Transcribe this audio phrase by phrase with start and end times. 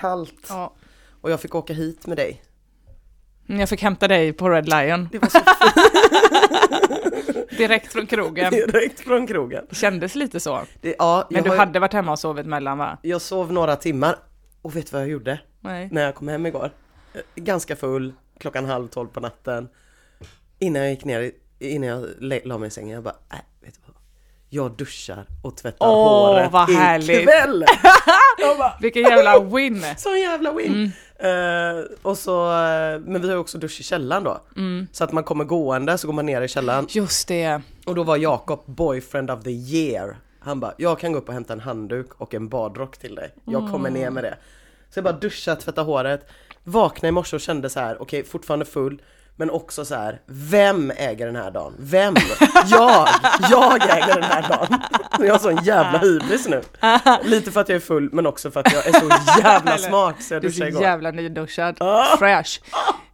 [0.00, 0.46] så rövkallt.
[0.48, 0.74] Ja.
[1.20, 2.42] Och jag fick åka hit med dig.
[3.46, 5.08] Jag fick hämta dig på Red Lion.
[5.12, 5.38] Det var så
[7.56, 8.50] Direkt från krogen.
[8.52, 9.66] direkt från krogen.
[9.68, 10.60] Det kändes lite så.
[10.80, 12.98] Det, ja, Men du har- hade varit hemma och sovit mellan va?
[13.02, 14.16] jag sov några timmar.
[14.62, 15.40] Och vet du vad jag gjorde?
[15.60, 15.88] Nej.
[15.92, 16.70] När jag kom hem igår?
[17.14, 19.68] Eh, Ganska full, klockan halv tolv på natten.
[20.58, 22.06] Innan jag gick ner, innan jag
[22.44, 23.38] la- mig i sängen, jag bara, äh?
[24.50, 27.10] Jag duschar och tvättar Åh, håret vad härligt.
[27.20, 27.64] ikväll!
[28.58, 29.84] bara, Vilken jävla win!
[29.96, 30.92] Sån jävla win!
[31.18, 34.40] Eh, och så, eh, men vi har också dusch i källaren då.
[34.92, 36.86] Så att man kommer gående så går man ner i källaren.
[36.90, 37.62] Just det.
[37.86, 40.16] Och då var Jakob boyfriend of the year.
[40.40, 43.30] Han bara, jag kan gå upp och hämta en handduk och en badrock till dig.
[43.44, 44.36] Jag kommer ner med det.
[44.90, 46.28] Så jag bara duscha, tvätta håret.
[46.64, 49.02] Vaknade i morse och kände så här, okej fortfarande full.
[49.40, 51.72] Men också så här, vem äger den här dagen?
[51.78, 52.14] Vem?
[52.66, 53.08] Jag!
[53.50, 54.80] Jag äger den här dagen!
[55.20, 56.62] Jag har sån jävla hybris nu.
[57.22, 60.22] Lite för att jag är full men också för att jag är så jävla smart
[60.22, 60.82] så jag Du är duschade så igår.
[60.82, 61.76] jävla nyduschad.
[61.80, 62.16] Ah.
[62.18, 62.60] Fresh.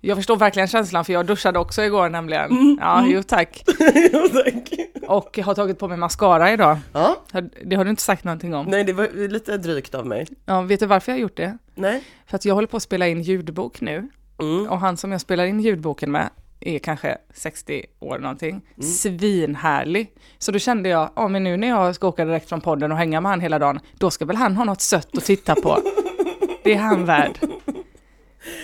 [0.01, 2.51] Jag förstår verkligen känslan för jag duschade också igår nämligen.
[2.51, 2.79] Mm.
[2.81, 3.63] Ja, jo tack.
[4.13, 4.73] Jo, tack.
[5.09, 6.79] Och jag har tagit på mig mascara idag.
[6.93, 7.17] Ja,
[7.65, 8.67] Det har du inte sagt någonting om.
[8.67, 10.27] nej det var lite drygt av mig.
[10.47, 11.59] Ja, vet du varför jag har gjort det?
[11.75, 12.03] Nej.
[12.27, 14.09] För att jag håller på att spela in ljudbok nu.
[14.41, 14.69] Mm.
[14.69, 18.61] Och han som jag spelar in ljudboken med är kanske 60 år någonting.
[18.81, 20.13] Svinhärlig.
[20.39, 22.99] Så då kände jag, ja men nu när jag ska åka direkt från podden och
[22.99, 25.79] hänga med han hela dagen, då ska väl han ha något sött att titta på.
[26.65, 27.39] Det är han värd.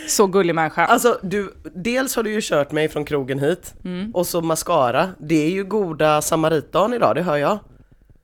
[0.09, 0.85] Så gullig människa.
[0.85, 3.75] Alltså du, dels har du ju kört mig från krogen hit
[4.15, 5.09] och så mascara.
[5.19, 7.59] Det är ju goda samaritdagen idag, det hör jag.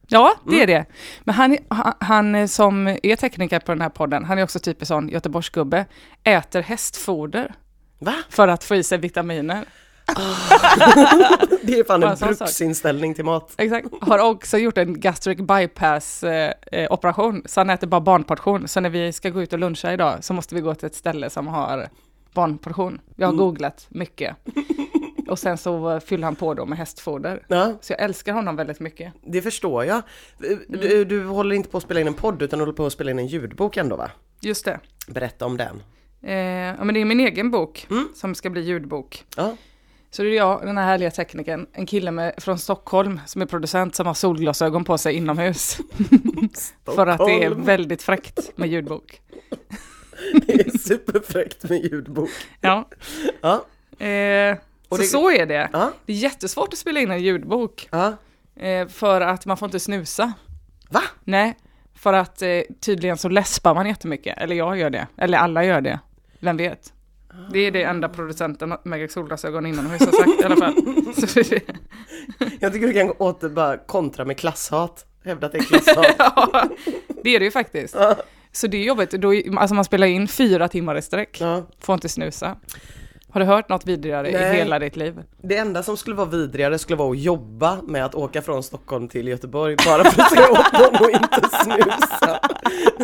[0.08, 0.84] Ja, det är det.
[1.24, 1.58] Men han,
[2.00, 5.86] han, som är tekniker på den här podden, han är också typ en sån Göteborgsgubbe,
[6.24, 7.54] äter hästfoder
[7.98, 8.14] Va?
[8.30, 9.64] för att få i sig vitaminer.
[11.62, 13.54] Det är fan en bruksinställning till mat.
[13.58, 13.88] Exakt.
[14.00, 18.68] Har också gjort en gastric bypass eh, eh, operation, så han äter bara barnportion.
[18.68, 20.94] Så när vi ska gå ut och luncha idag så måste vi gå till ett
[20.94, 21.88] ställe som har
[22.36, 23.00] barnportion.
[23.16, 24.36] Jag har googlat mycket.
[25.28, 27.42] Och sen så eh, fyller han på då med hästfoder.
[27.48, 29.12] Ja, Så jag älskar honom väldigt mycket.
[29.22, 30.02] det förstår jag.
[30.44, 30.58] Mm.
[30.68, 33.10] Du, du håller inte på att spela in en podd utan håller på att spela
[33.10, 34.10] in en ljudbok ändå va?
[34.40, 34.80] Just det.
[35.08, 35.82] Berätta om den.
[36.22, 38.08] Eh, ja, men det är min egen bok Mm.
[38.14, 39.24] som ska bli ljudbok.
[39.36, 39.56] Ja.
[40.10, 43.46] Så det är jag, den här härliga teknikern, en kille med, från Stockholm som är
[43.46, 45.78] producent som har solglasögon på sig inomhus.
[46.84, 49.20] För att det är väldigt fräckt med ljudbok.
[50.46, 52.30] Det är superfräckt med ljudbok.
[52.60, 52.88] Ja.
[53.40, 53.64] Ja,
[54.06, 54.56] Eh,
[54.88, 55.70] Och så det- så är det.
[55.72, 57.88] ja, Det är jättesvårt att spela in en ljudbok.
[57.90, 58.12] ja.
[58.56, 60.32] Eh, för att man får inte snusa.
[60.90, 61.02] Va?
[61.24, 61.56] Nej,
[61.94, 64.38] för att eh, tydligen så läspar man jättemycket.
[64.38, 65.06] Eller jag gör det.
[65.16, 66.00] Eller alla gör det.
[66.40, 66.92] Vem vet?
[67.52, 70.74] Det är det enda producenten med solglasögon inomhus har sagt i alla fall.
[72.60, 75.06] Jag tycker du kan åter bara kontra med klasshat.
[75.24, 76.06] Hävda att det är klasshat.
[76.18, 76.68] ja,
[77.24, 77.96] det är det ju faktiskt.
[78.56, 79.10] Så det är jobbigt.
[79.10, 81.40] Då, alltså man spelar in fyra timmar i sträck.
[81.40, 81.66] Ja.
[81.80, 82.56] Får inte snusa.
[83.36, 84.54] Har du hört något vidrigare Nej.
[84.54, 85.22] i hela ditt liv?
[85.42, 89.08] Det enda som skulle vara vidrigare skulle vara att jobba med att åka från Stockholm
[89.08, 92.40] till Göteborg bara för att säga åt någon att inte snusa.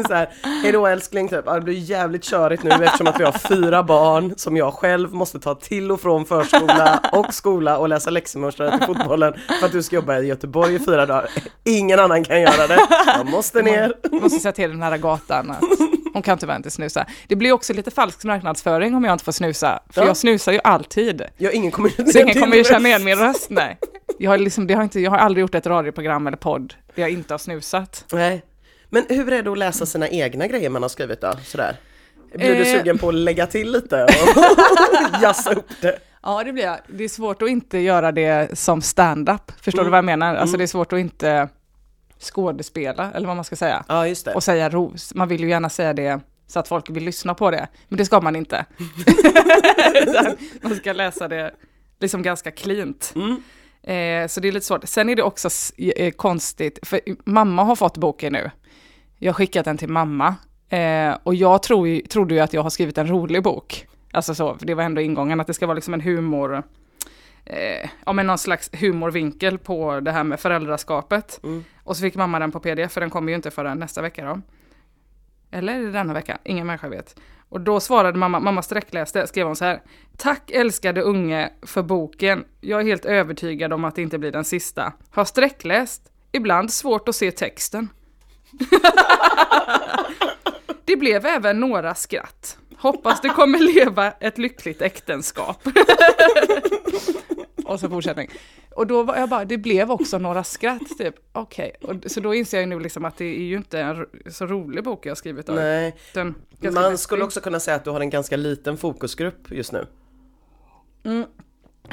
[0.09, 0.29] Så här,
[0.63, 4.57] hejdå älskling typ, det blir jävligt körigt nu eftersom att vi har fyra barn som
[4.57, 8.71] jag själv måste ta till och från förskola och skola och läsa läxor och till
[8.87, 11.31] fotbollen för att du ska jobba i Göteborg i fyra dagar.
[11.65, 12.79] Ingen annan kan göra det.
[13.17, 13.93] Jag måste ner.
[14.03, 17.07] Jag måste säga till den här gatan att hon kan tyvärr inte snusa.
[17.29, 19.83] Det blir också lite falsk marknadsföring om jag inte får snusa.
[19.91, 20.07] För Ja.
[20.07, 21.23] jag snusar ju alltid.
[21.37, 23.79] Ja, ingen kommer Så ingen kommer ju känna igen min röst, nej.
[24.19, 27.03] Jag har, liksom, det har inte, jag har aldrig gjort ett radioprogram eller podd där
[27.03, 28.05] jag inte har snusat.
[28.13, 28.43] Nej.
[28.91, 31.33] Men hur är det att läsa sina egna grejer man har skrivit då?
[31.45, 31.77] Sådär.
[32.35, 32.79] Blir du Eh.
[32.79, 34.11] sugen på att lägga till lite och
[35.23, 35.99] jassa upp det?
[36.23, 36.79] Ja, det blir jag.
[36.87, 39.53] Det är svårt att inte göra det som stand-up.
[39.63, 40.35] Förstår du vad jag menar?
[40.37, 41.49] Alltså det är svårt att inte
[42.25, 43.85] skådespela, eller vad man ska säga.
[43.89, 44.35] Ja, just det.
[44.35, 45.15] Och säga ros.
[45.15, 47.69] Man vill ju gärna säga det så att folk vill lyssna på det.
[47.89, 48.65] Men det ska man inte.
[50.63, 51.55] Man ska läsa det
[52.01, 53.15] liksom ganska cleant.
[53.17, 53.43] Mm.
[53.83, 54.89] Eh, så det är lite svårt.
[54.89, 55.49] Sen är det också
[55.79, 58.51] eh, konstigt, för mamma har fått boken nu.
[59.19, 60.37] Jag har skickat den till mamma.
[60.69, 63.87] Eh, och jag tror, trodde ju att jag har skrivit en rolig bok.
[64.13, 66.63] Alltså så, för det var ändå ingången, att det ska vara liksom en humor,
[67.45, 71.41] eh, ja men någon slags humorvinkel på det här med föräldraskapet.
[71.43, 71.65] Mm.
[71.85, 74.25] Och så fick mamma den på pdf, för den kommer ju inte förrän nästa vecka
[74.25, 74.41] då.
[75.51, 76.39] Eller är det denna vecka?
[76.45, 77.17] Ingen människa vet.
[77.49, 79.83] Och då svarade mamma, mamma sträckläste, skrev hon så här.
[80.17, 82.45] Tack älskade unge för boken.
[82.61, 84.93] Jag är helt övertygad om att det inte blir den sista.
[85.11, 86.13] Har sträckläst.
[86.33, 87.89] Ibland svårt att se texten.
[90.85, 92.59] det blev även några skratt.
[92.79, 95.69] Hoppas det kommer leva ett lyckligt äktenskap.
[97.65, 98.31] Och så fortsättning.
[98.71, 101.15] Och då var jag bara, det blev också några skratt typ.
[101.33, 102.09] Okej, okay.
[102.09, 105.07] så då inser jag nu liksom att det är ju inte en så rolig bok
[105.07, 105.47] jag har skrivit.
[105.47, 105.53] Då.
[105.53, 106.35] Nej, Den,
[106.73, 109.87] man skulle också kunna säga att du har en ganska liten fokusgrupp just nu.
[111.05, 111.25] Mm.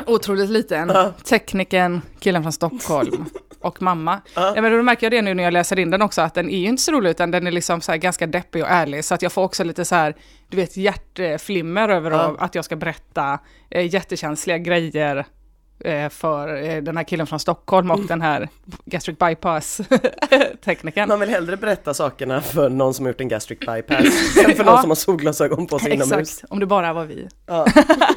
[0.06, 0.90] Otroligt liten.
[0.90, 1.12] Uh.
[1.24, 3.26] Tekniken, killen från Stockholm
[3.61, 4.13] och mamma.
[4.13, 4.21] Uh.
[4.56, 6.50] Ja, men då märker jag det nu när jag läser in den också, att den
[6.50, 9.06] är ju inte så rolig, utan den är liksom så ganska deppig och ärlig.
[9.06, 10.15] Så att jag får också lite så här,
[10.50, 12.35] du vet, hjärtflimmer över uh.
[12.39, 13.39] att jag ska berätta
[13.69, 15.25] eh, jättekänsliga grejer
[16.10, 18.50] för eh, den här killen från Stockholm och den här
[18.86, 21.08] gastric bypass-teknikern.
[21.10, 24.64] Man vill hellre berätta sakerna för någon som har gjort en gastric bypass än för
[24.64, 24.81] någon ja.
[24.81, 26.20] som har solglasögon på sig inomhus.
[26.20, 27.28] Exakt, om det bara var vi.
[27.46, 27.68] Ja.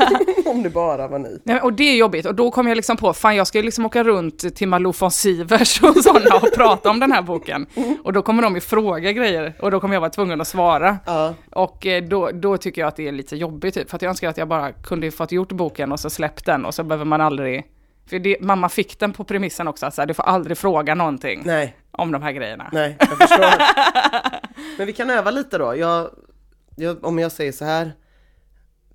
[0.46, 1.40] om det bara var ni.
[1.44, 3.64] Nej, och det är jobbigt och då kom jag liksom på, fan jag ska ju
[3.64, 7.66] liksom åka runt till Malou von Sivers och sådana och prata om den här boken.
[8.04, 10.98] Och då kommer de ju fråga grejer och då kommer jag vara tvungen att svara.
[11.06, 11.34] Ja.
[11.50, 14.08] Och eh, då, då tycker jag att det är lite jobbigt typ, för att jag
[14.10, 17.04] önskar att jag bara kunde fått gjort boken och så släppt den och så behöver
[17.04, 17.51] man aldrig
[18.12, 20.94] för det, mamma fick den på premissen också, att så här, du får aldrig fråga
[20.94, 21.76] någonting Nej.
[21.90, 22.70] om de här grejerna.
[22.72, 23.52] Nej, jag förstår.
[24.78, 25.76] Men vi kan öva lite då.
[25.76, 26.10] Jag,
[26.76, 27.92] jag, om jag säger så här.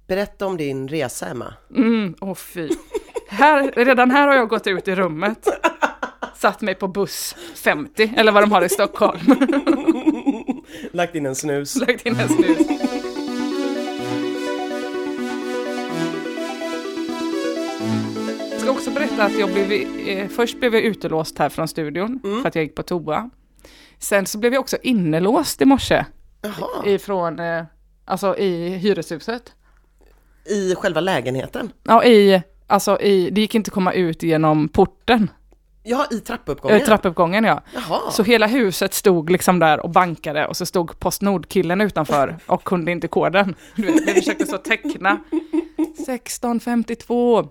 [0.07, 1.53] Berätta om din resa, Emma.
[1.75, 2.69] Mm, åh fy.
[3.29, 5.47] Här, redan här har jag gått ut i rummet.
[6.35, 9.19] Satt mig på buss 50, eller vad de har i Stockholm.
[10.91, 11.75] Lagt in en snus.
[11.75, 12.67] Lagt in en snus.
[19.17, 19.71] Berätta att jag blev,
[20.07, 22.41] eh, först blev jag utelåst här från studion mm.
[22.41, 23.29] för att jag gick på toa.
[23.99, 26.05] Sen så blev jag också innelåst i morse.
[26.41, 26.85] Jaha.
[26.85, 27.63] Ifrån, eh,
[28.05, 29.53] alltså i hyreshuset.
[30.45, 31.71] I själva lägenheten?
[31.83, 35.29] Ja, i, alltså i, det gick inte att komma ut genom porten.
[35.83, 36.77] Ja, i trappuppgången?
[36.77, 37.61] I trappuppgången ja.
[37.73, 38.11] Jaha.
[38.11, 42.91] Så hela huset stod liksom där och bankade och så stod Postnord-killen utanför och kunde
[42.91, 43.55] inte koden.
[43.75, 45.19] Du vet, vi försökte så teckna.
[45.77, 47.49] 1652.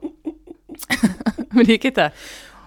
[1.56, 2.12] Men det gick inte.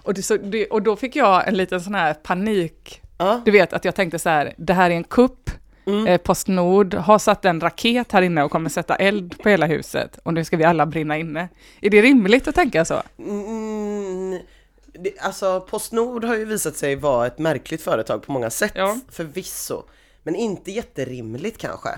[0.02, 3.00] Och, det, så, det, och då fick jag en liten sån här panik.
[3.18, 3.40] Ja.
[3.44, 5.50] Du vet att jag tänkte så här, det här är en kupp.
[5.86, 6.06] Mm.
[6.06, 10.18] Eh, Postnord har satt en raket här inne och kommer sätta eld på hela huset.
[10.22, 11.48] Och nu ska vi alla brinna inne.
[11.80, 13.02] Är det rimligt att tänka så?
[13.18, 14.38] Mm,
[14.86, 18.72] det, alltså Postnord har ju visat sig vara ett märkligt företag på många sätt.
[18.74, 18.96] Ja.
[19.10, 19.82] Förvisso.
[20.22, 21.88] Men inte jätterimligt kanske.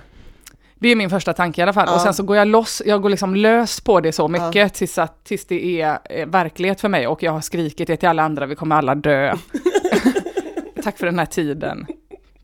[0.82, 1.86] Det är min första tanke i alla fall.
[1.88, 1.94] Ja.
[1.94, 4.68] Och sen så går jag loss, jag går liksom lös på det så mycket ja.
[4.68, 8.08] tills, att, tills det är eh, verklighet för mig och jag har skrikit det till
[8.08, 9.36] alla andra, vi kommer alla dö.
[10.82, 11.86] Tack för den här tiden.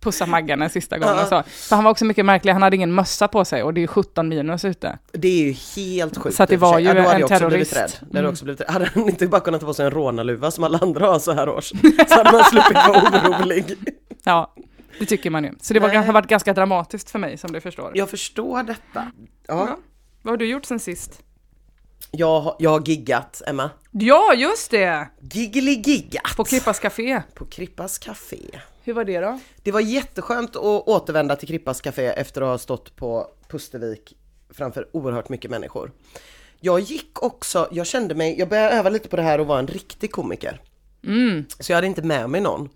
[0.00, 1.24] Pussa Maggan en sista gång ja.
[1.24, 1.42] så.
[1.68, 3.86] För han var också mycket märklig, han hade ingen mössa på sig och det är
[3.86, 4.98] 17 minus ute.
[5.12, 6.36] Det är ju helt sjukt.
[6.36, 8.00] Så det var ju ja, en terrorist.
[8.10, 8.70] Det hade, också blivit rädd.
[8.70, 11.32] hade han inte bara kunnat ta på sig en rånarluva som alla andra har så
[11.32, 11.68] här års,
[12.08, 13.76] så hade man sluppit vara orolig.
[14.24, 14.54] Ja,
[14.98, 15.52] det tycker man ju.
[15.60, 17.92] Så det var, har varit ganska dramatiskt för mig som du förstår.
[17.94, 19.12] Jag förstår detta.
[19.46, 19.66] Ja.
[19.68, 19.78] ja.
[20.22, 21.22] Vad har du gjort sen sist?
[22.10, 23.70] Jag, jag har giggat, Emma.
[23.90, 25.08] Ja, just det!
[25.20, 26.36] Giggly-giggat!
[26.36, 27.22] På Krippas Café.
[27.34, 28.42] På Krippas Café.
[28.84, 29.40] Hur var det då?
[29.62, 34.16] Det var jätteskönt att återvända till Krippas Café efter att ha stått på Pustervik
[34.50, 35.92] framför oerhört mycket människor.
[36.60, 39.58] Jag gick också, jag kände mig, jag började öva lite på det här och vara
[39.58, 40.60] en riktig komiker.
[41.04, 41.44] Mm.
[41.58, 42.68] Så jag hade inte med mig någon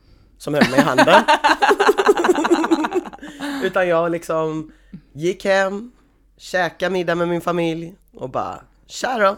[0.43, 1.25] som höll mig i handen.
[3.63, 4.73] Utan jag liksom
[5.13, 5.93] gick hem,
[6.37, 9.37] käkade middag med min familj och bara tja då.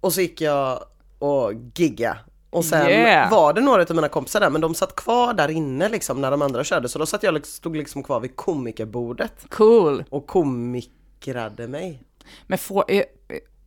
[0.00, 0.84] Och så gick jag
[1.18, 2.18] och gigga
[2.50, 3.30] och sen yeah.
[3.30, 6.30] var det några av mina kompisar där men de satt kvar där inne liksom när
[6.30, 9.46] de andra körde så då satt jag, stod liksom kvar vid komikerbordet.
[9.48, 10.04] Cool!
[10.10, 12.02] Och komikrade mig.
[12.46, 13.04] Men får, är,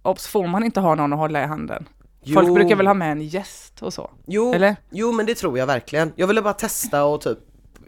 [0.02, 1.86] obs, får man inte ha någon att hålla i handen?
[2.28, 2.34] Jo.
[2.34, 4.12] Folk brukar väl ha med en gäst och så?
[4.26, 4.76] Jo, Eller?
[4.90, 6.14] jo men det tror jag verkligen.
[6.16, 7.40] Jag ville bara testa och typ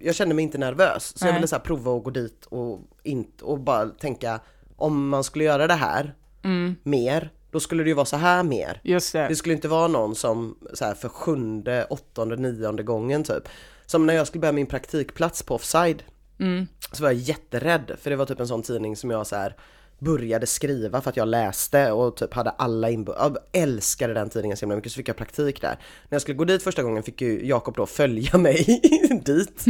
[0.01, 1.13] jag kände mig inte nervös.
[1.17, 1.29] Så Nej.
[1.29, 4.39] jag ville så här prova att gå dit och, inte, och bara tänka
[4.75, 6.75] om man skulle göra det här mm.
[6.83, 8.81] mer, då skulle det ju vara så här mer.
[8.83, 9.27] Just det.
[9.27, 13.43] det skulle inte vara någon som så här för sjunde, åttonde, nionde gången typ.
[13.85, 16.03] Som när jag skulle börja min praktikplats på Offside.
[16.39, 16.67] Mm.
[16.91, 19.55] Så var jag jätterädd för det var typ en sån tidning som jag så här
[19.99, 22.89] började skriva för att jag läste och typ hade alla.
[22.89, 25.69] Jag älskade den tidningen så himla mycket så fick jag praktik där.
[26.09, 28.81] När jag skulle gå dit första gången fick ju Jakob då följa mig
[29.25, 29.65] dit.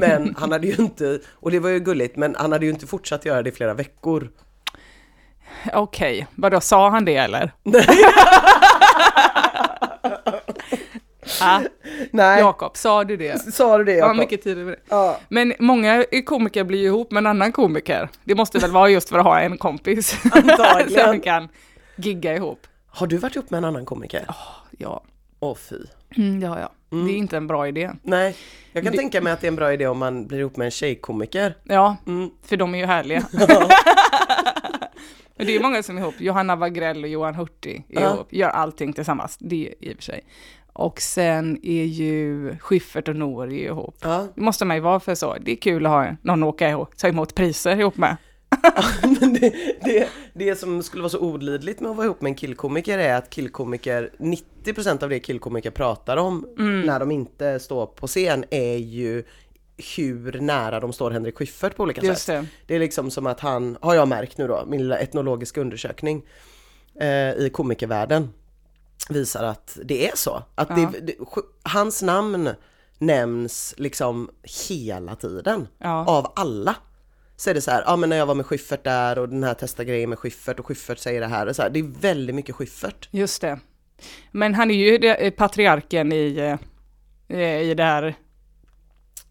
[0.00, 2.86] Men han hade ju inte, och det var ju gulligt, men han hade ju inte
[2.86, 4.30] fortsatt göra det i flera veckor.
[5.72, 6.26] Okej, okay.
[6.34, 7.52] vadå sa han det eller?
[11.40, 11.60] Ah,
[12.12, 12.40] Nej.
[12.40, 13.54] Jakob, sa du det?
[13.54, 14.16] Sa du det Jakob?
[14.16, 14.80] Ja, mycket tid med det.
[14.88, 15.18] Ja.
[15.28, 18.08] Men många komiker blir ju ihop med en annan komiker.
[18.24, 20.16] Det måste väl vara just för att ha en kompis.
[20.32, 21.04] Antagligen.
[21.04, 21.48] Som kan
[21.96, 22.66] gigga ihop.
[22.86, 24.24] Har du varit ihop med en annan komiker?
[24.28, 24.34] Oh,
[24.78, 25.02] ja.
[25.40, 25.76] Åh oh, fy.
[26.16, 26.72] Mm, ja, ja.
[26.92, 27.06] Mm.
[27.06, 27.90] Det är inte en bra idé.
[28.02, 28.36] Nej,
[28.72, 28.98] jag kan det...
[28.98, 31.56] tänka mig att det är en bra idé om man blir ihop med en tjejkomiker.
[31.64, 32.30] Ja, mm.
[32.44, 33.26] för de är ju härliga.
[35.36, 36.14] Men det är många som är ihop.
[36.18, 38.14] Johanna Wagrell och Johan Hurtig är Ja.
[38.14, 38.32] ihop.
[38.32, 39.36] Gör allting tillsammans.
[39.40, 40.24] Det är i och för sig.
[40.72, 43.96] Och sen är ju Schyffert och ju ihop.
[44.00, 45.36] Ja, Det måste man ju vara för så.
[45.40, 48.16] Det är kul att ha någon att åka ihop, ta emot priser ihop med.
[49.20, 52.34] men det, det, det som skulle vara så olidligt med att vara ihop med en
[52.34, 56.46] killkomiker är att killkomiker, 90% av det killkomiker pratar om
[56.86, 59.24] när de inte står på scen är ju
[59.96, 62.42] hur nära de står Henrik Schyffert på olika Just sätt.
[62.42, 62.48] det.
[62.66, 66.22] Det är liksom som att han, har jag märkt nu då, min lilla etnologiska undersökning
[67.00, 68.28] eh, i komikervärlden
[69.08, 70.42] visar att det är så.
[70.54, 70.76] Att Ja.
[70.76, 71.14] det, det,
[71.62, 72.50] hans namn
[72.98, 74.30] nämns liksom
[74.68, 76.04] hela tiden Ja.
[76.06, 76.76] av alla.
[77.36, 79.44] Så är det så här, ja men när jag var med Schyffert där och den
[79.44, 81.70] här testa grejen med Schyffert och Schyffert säger det här och så här.
[81.70, 83.08] Det är väldigt mycket Schyffert.
[83.10, 83.58] Just det.
[84.30, 86.56] Men han är ju det- patriarken i,
[87.28, 88.14] eh, i det här...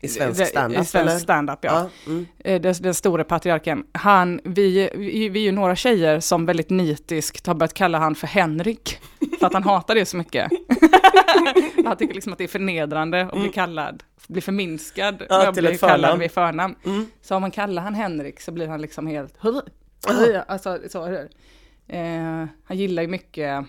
[0.04, 1.72] I svensk standup I svensk standup, ja.
[2.06, 2.26] Ja, mm.
[2.40, 3.84] Eh, Den, den stora patriarken.
[3.92, 8.16] Han, vi, vi, vi är ju några tjejer som väldigt nitiskt har börjat kalla han
[8.16, 9.00] för Henrik.
[9.42, 10.52] För att han hatar det så mycket.
[11.86, 15.28] han tycker liksom att det är förnedrande att bli kallad, bli förminskad Mm.
[15.30, 16.02] Ja, med att till bli ett förnamn.
[16.02, 16.76] kallad vid förnamn.
[16.86, 17.08] Mm.
[17.22, 19.38] Så om man kallar han Henrik så blir han liksom helt...
[20.48, 21.06] Alltså, så,
[21.88, 23.66] eh, han gillar ju mycket...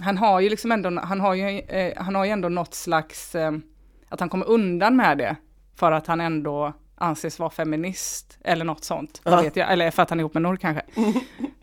[0.00, 3.34] Han har ju liksom ändå, han har ju, eh, han har ju ändå något slags...
[3.34, 3.52] Eh,
[4.08, 5.36] att han kommer undan med det.
[5.76, 8.38] För att han ändå anses vara feminist.
[8.44, 9.20] Eller något sånt.
[9.24, 9.42] Ja.
[9.42, 10.82] Vet jag, eller för att han är ihop med Nour kanske.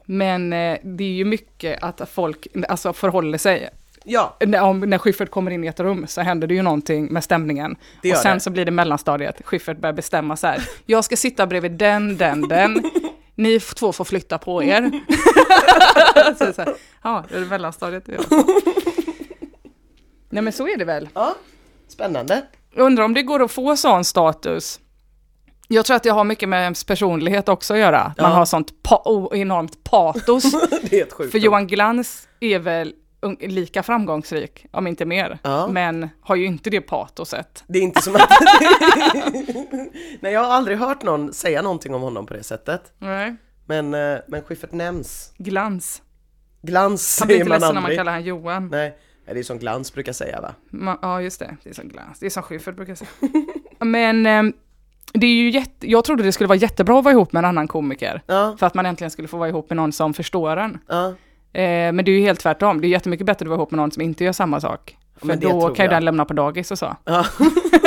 [0.09, 3.69] Men eh, det är ju mycket att folk alltså, förhåller sig.
[4.03, 7.23] Ja, om, när Schyffert kommer in i ett rum så händer det ju någonting med
[7.23, 7.75] stämningen.
[8.11, 8.39] Och sen det.
[8.39, 9.41] så blir det mellanstadiet.
[9.45, 10.69] Schyffert börjar bestämma så här.
[10.85, 12.83] Jag ska sitta bredvid den, den, den.
[13.35, 14.91] Ni två får flytta på er.
[16.37, 16.73] så så här,
[17.03, 18.03] ja, det är mellanstadiet.
[18.07, 18.43] Ja.
[20.29, 21.09] Nej men så är det väl.
[21.13, 21.35] ja.
[21.87, 22.45] Spännande.
[22.75, 24.79] Undrar om det går att få sån status.
[25.67, 28.03] Jag tror att det har mycket med ens personlighet också att göra.
[28.03, 28.37] Man Ja.
[28.37, 30.43] har sånt pa- oh, enormt patos.
[30.89, 31.37] det är ett sjukt För.
[31.39, 32.93] Johan Glans är väl
[33.39, 35.67] lika framgångsrik, om inte mer, Ja.
[35.67, 37.63] men har ju inte det patoset.
[37.67, 38.29] Det är inte som att...
[40.19, 42.81] Nej, jag har aldrig hört någon säga någonting om honom på det sättet.
[42.97, 43.35] Nej.
[43.65, 45.33] Men, eh, men Schyffert nämns.
[45.37, 46.01] Glans.
[46.61, 48.67] Glans Han blir säger inte man ledsen när man kallar han Johan.
[48.67, 50.53] Nej, Nej, det är som glans brukar säga va?
[50.71, 51.57] Ma- ja, just det.
[51.63, 52.19] Det är som glans.
[52.19, 53.09] Det är som Schyffert brukar säga.
[53.79, 54.53] men ehm,
[55.13, 55.91] det är ju jätte...
[55.91, 58.21] Jag trodde det skulle vara jättebra att vara ihop med en annan komiker.
[58.27, 60.77] Ja, För att man äntligen skulle få vara ihop med någon som förstår en.
[60.87, 61.13] ja.
[61.53, 62.81] Eh, men det är ju helt tvärtom.
[62.81, 64.97] Det är jättemycket bättre att vara ihop med någon som inte gör samma sak.
[65.15, 66.95] För då kan ju den lämna på dagis och så.
[67.05, 67.25] Ja.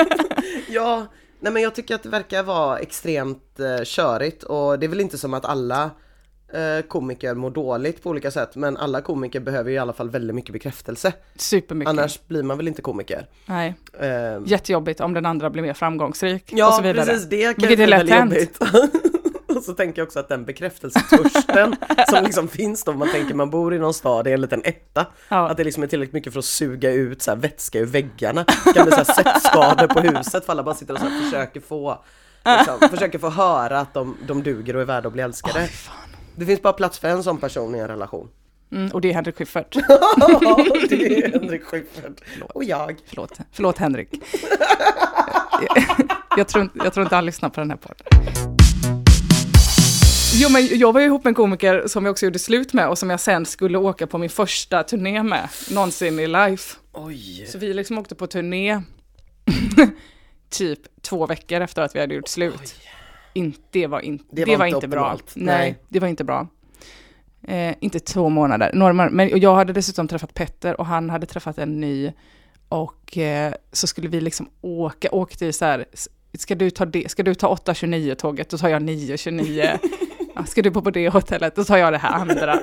[0.69, 1.07] ja,
[1.41, 5.01] nej men jag tycker att det verkar vara extremt eh, körigt och det är väl
[5.01, 5.91] inte som att alla
[6.89, 10.35] komiker mår dåligt på olika sätt men alla komiker behöver ju i alla fall väldigt
[10.37, 11.13] mycket bekräftelse.
[11.37, 11.89] Supermycket.
[11.91, 13.27] Annars blir man väl inte komiker.
[13.47, 13.75] Nej.
[14.01, 14.09] Eh,
[14.45, 16.43] Jättejobbigt om den andra blir mer framgångsrik.
[16.53, 17.07] och ja, så vidare.
[17.07, 18.33] precis det Vilket kanske är är väldigt hänt.
[18.35, 18.59] jobbigt.
[19.57, 21.77] och så tänker jag också att den bekräftelsetörsten
[22.09, 25.07] som liksom finns då, man tänker man bor i någon stad i en liten etta,
[25.29, 25.49] Ja.
[25.49, 28.45] att det liksom är tillräckligt mycket för att suga ut så här vätska ur väggarna.
[28.65, 32.05] Det kan bli så här på huset för alla bara sitter och så försöker få
[32.59, 35.67] liksom, försöker få höra att de, de duger och är värda att bli älskade.
[35.67, 36.10] Fan.
[36.37, 38.29] Det finns bara plats för en sån person i en relation.
[38.73, 39.73] Mm, och det är Henrik Schyffert.
[40.89, 42.21] det är Henrik Schyffert.
[42.55, 42.97] Och jag.
[43.07, 44.09] Förlåt, förlåt Henrik.
[46.37, 48.07] jag, tror, jag tror inte han lyssnar på den här podden.
[50.35, 52.89] Jo, men jag var ju ihop med en komiker som jag också gjorde slut med
[52.89, 56.77] och som jag sen skulle åka på min första turné med, någonsin i life.
[56.93, 57.47] Oj.
[57.47, 58.83] Så vi liksom åkte på turné
[60.51, 62.75] typ två veckor efter att vi hade gjort slut.
[63.33, 65.19] In, det var, in, Det det var inte inte bra.
[65.35, 65.79] Nej, Nej.
[65.89, 66.47] det var inte bra.
[67.49, 69.17] Eh, inte två månader, några månader.
[69.17, 72.13] Men jag hade dessutom träffat Petter och han hade träffat en ny.
[72.69, 75.85] Och eh, så skulle vi liksom åka, åkte i så här,
[76.39, 79.79] ska du ta, det, ska du ta 8.29 tåget, då tar jag 9.29.
[80.35, 82.61] Ja, ska du bo på det hotellet, då tar jag det här andra.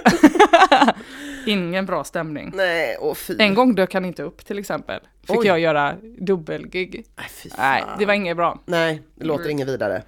[1.46, 2.52] Ingen bra stämning.
[2.56, 3.36] Nej, åh fy.
[3.40, 5.00] En gång dök han inte upp till exempel.
[5.28, 5.48] Fick Oj.
[5.48, 7.06] jag göra dubbelgig.
[7.16, 8.60] Nej, Nej, det var inget bra.
[8.66, 10.04] Nej, det låter inget vidare.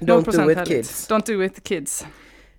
[0.00, 0.68] 0% Don't do it härligt.
[0.68, 1.10] kids.
[1.10, 2.06] Don't do it kids.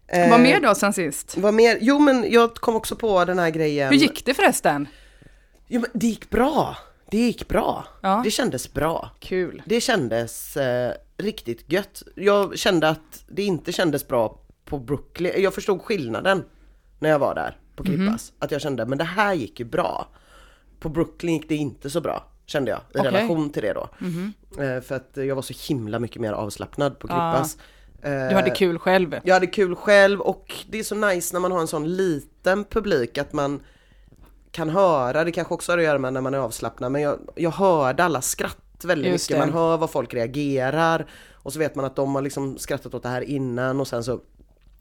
[0.07, 1.37] Eh, Vad mer då sen sist?
[1.37, 1.77] Vad mer?
[1.81, 3.89] Jo men jag kom också på den här grejen.
[3.89, 4.87] Hur gick det förresten?
[5.67, 6.77] Jo men det gick bra.
[7.11, 7.85] Det gick bra.
[8.01, 8.21] Ja.
[8.23, 9.09] Det kändes bra.
[9.19, 9.61] Kul.
[9.65, 12.03] Det kändes eh, riktigt gött.
[12.15, 15.31] Jag kände att det inte kändes bra på Brooklyn.
[15.37, 16.43] Jag förstod skillnaden
[16.99, 17.95] när jag var där på Mhm.
[17.95, 18.33] Klippas.
[18.39, 20.07] Att jag kände, men det här gick ju bra.
[20.79, 22.97] På Brooklyn gick det inte så bra, kände jag, i.
[22.97, 23.05] Mhm.
[23.05, 23.89] relation till det då.
[24.63, 27.07] Eh, för att jag var så himla mycket mer avslappnad på.
[27.07, 27.57] Klippas.
[28.01, 29.19] Du hade kul själv.
[29.23, 32.63] Jag hade kul själv och det är så nice när man har en sån liten
[32.65, 33.59] publik att man
[34.51, 37.19] kan höra, det kanske också har att göra med när man är avslappnad, men jag,
[37.35, 39.41] jag hörde alla skratt väldigt Just mycket.
[39.45, 39.51] det.
[39.51, 43.03] Man hör vad folk reagerar och så vet man att de har liksom skrattat åt
[43.03, 44.19] det här innan och sen så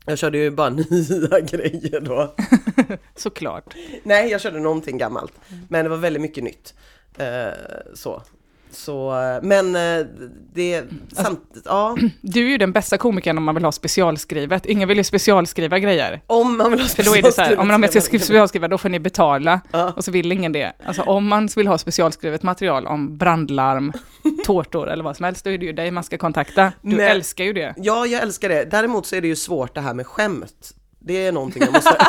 [0.06, 2.34] Jag körde ju bara nya grejer då.
[3.16, 3.74] Såklart.
[4.02, 5.32] Nej, jag körde någonting gammalt.
[5.68, 6.74] Men det var väldigt mycket nytt.
[7.18, 7.52] Eh,
[7.94, 8.22] så.
[8.70, 10.06] Så, eh, men eh,
[10.54, 14.66] det, samt, ja, Du är ju den bästa komikern om man vill ha specialskrivet.
[14.66, 16.20] Ingen vill ju specialskriva grejer.
[16.26, 18.68] om man vill ha För då är det så här, om man ska specialskrivet- specialskriva
[18.68, 19.60] då får ni betala.
[19.72, 19.92] Ja.
[19.96, 20.72] Och så vill ingen det.
[20.84, 23.92] Alltså om man vill ha specialskrivet material om brandlarm,
[24.46, 26.72] tårtor eller vad som helst, då är det ju dig man ska kontakta.
[26.82, 27.74] Du Men- älskar ju det.
[27.76, 28.64] Ja, jag älskar det.
[28.70, 30.70] Däremot så är det ju svårt det här med skämt.
[30.98, 31.90] Det är någonting jag måste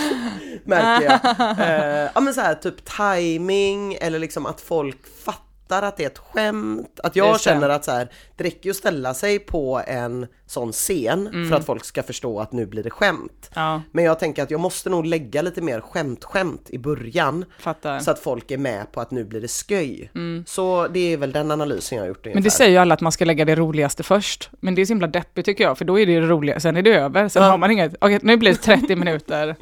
[0.64, 1.20] Märker jag.
[1.58, 5.49] Eh, ja men så här, typ timing eller liksom att folk fattar
[5.82, 7.00] att det är ett skämt.
[7.02, 10.72] Att jag känner att så här, det räcker ju att ställa sig på en sån
[10.72, 13.50] scen för att folk ska förstå att nu blir det skämt.
[13.54, 17.44] Ja, Men jag tänker att jag måste nog lägga lite mer skämt-skämt i början.
[17.60, 17.98] fattar.
[17.98, 20.10] Så att folk är med på att nu blir det sköj.
[20.46, 22.34] Så det är väl den analysen jag har gjort ungefär.
[22.34, 24.50] Men det säger ju alla att man ska lägga det roligaste först.
[24.60, 26.82] Men det är så himla deppigt tycker jag, för då är det roliga, sen är
[26.82, 27.28] det över.
[27.28, 27.48] Sen Ja.
[27.50, 29.56] har man inget, okej nu blir det 30 minuter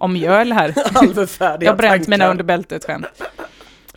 [0.00, 0.74] om mjöl här.
[1.60, 3.06] Jag har bränt mina under bältet skämt.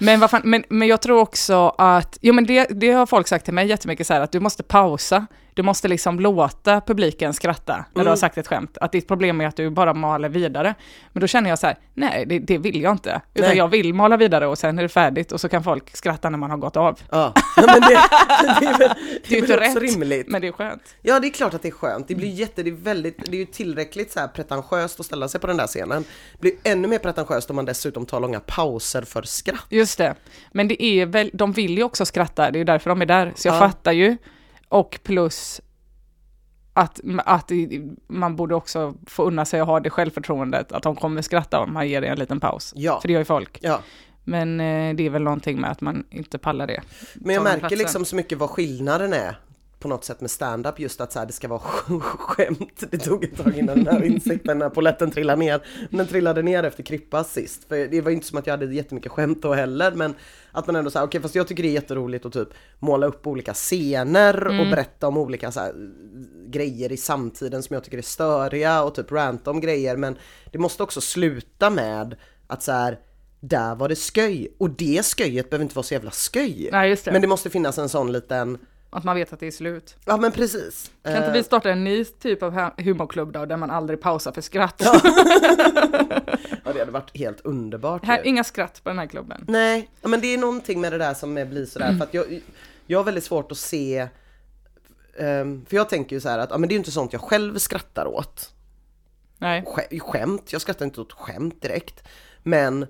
[0.04, 3.28] Men, vad fan, men, men jag tror också att, jo men det, det har folk
[3.28, 5.26] sagt till mig jättemycket så här att du måste pausa.
[5.54, 8.10] Du måste liksom låta publiken skratta när du Mm.
[8.10, 8.78] har sagt ett skämt.
[8.82, 10.76] Att ditt problem är att du bara maler vidare.
[11.12, 13.22] Men då känner jag så här, nej det, det vill jag inte.
[13.34, 13.58] Utan Nej.
[13.58, 16.38] jag vill mala vidare och sen är det färdigt och så kan folk skratta när
[16.38, 17.00] man har gått av.
[17.12, 17.88] Ja, ja men det,
[18.60, 18.90] det är väl,
[19.28, 20.28] Det är ju väl inte rätt, rimligt.
[20.28, 20.96] men det är skönt.
[21.02, 22.08] Ja, det är klart att det är skönt.
[22.08, 25.28] Det blir jätte, det är väldigt, det är ju tillräckligt så här pretentiöst att ställa
[25.28, 26.04] sig på den där scenen.
[26.34, 29.66] Det blir ännu mer pretentiöst om man dessutom tar långa pauser för skratt.
[29.70, 30.16] Just det.
[30.52, 33.06] Men det är väl, de vill ju också skratta, det är ju därför de är
[33.06, 33.34] där.
[33.36, 33.60] Så jag Ja.
[33.60, 34.18] fattar ju.
[34.74, 35.62] Och plus
[36.74, 37.52] att, att
[38.08, 41.74] man borde också få unna sig att ha det självförtroendet, att de kommer skratta om
[41.74, 42.74] man ger det en liten paus.
[42.76, 43.02] Ja.
[43.02, 43.60] För det gör ju folk.
[43.62, 43.80] Ja,
[44.24, 46.82] Men eh, det är väl någonting med att man inte pallar det.
[47.16, 47.78] men jag märker platsen.
[47.78, 49.40] liksom så mycket vad skillnaden är
[49.84, 51.60] på något sätt med stand-up just att så här, det ska vara
[52.00, 52.84] skämt.
[52.92, 55.62] Det tog ett tag innan den här insikten när poletten trillade ner.
[55.90, 57.68] Men den trillade ner efter Krippas sist.
[57.68, 60.16] För det var inte som att jag hade jättemycket skämt då heller men
[60.52, 63.28] att man ändå säger okej fast jag tycker det är jätteroligt att typ måla upp
[63.28, 65.74] olika scener och berätta om olika så här,
[66.48, 70.18] grejer i samtiden som jag tycker är störiga och typ ranta om grejer men
[70.52, 72.16] det måste också sluta med
[72.48, 73.00] att så här
[73.40, 76.70] där var det sköj och det sköjet behöver inte vara så jävla sköj.
[76.72, 77.12] Nej, just det.
[77.12, 78.58] Men det måste finnas en sån liten,
[78.94, 79.96] Att man vet att det är slut.
[80.06, 80.92] ja men precis.
[81.04, 84.02] Kan inte Eh, vi starta en ny typ av hu- humorklubb då, där man aldrig
[84.02, 84.82] pausar för skratt?
[84.82, 85.02] Ja
[86.74, 89.46] det hade varit helt underbart Här, inga skratt på den här klubben.
[89.48, 92.14] Nej, ja, men det är någonting med det där som är- blir sådär för att
[92.14, 92.42] jag,
[92.88, 94.08] jag har väldigt svårt att se
[95.18, 97.14] ehm, för jag tänker ju så här att ja, men det är ju inte sånt
[97.14, 98.54] jag själv skrattar åt.
[99.38, 99.64] Nej.
[99.68, 102.04] Sk- skämt, jag skrattar inte åt skämt direkt.
[102.44, 102.84] Men,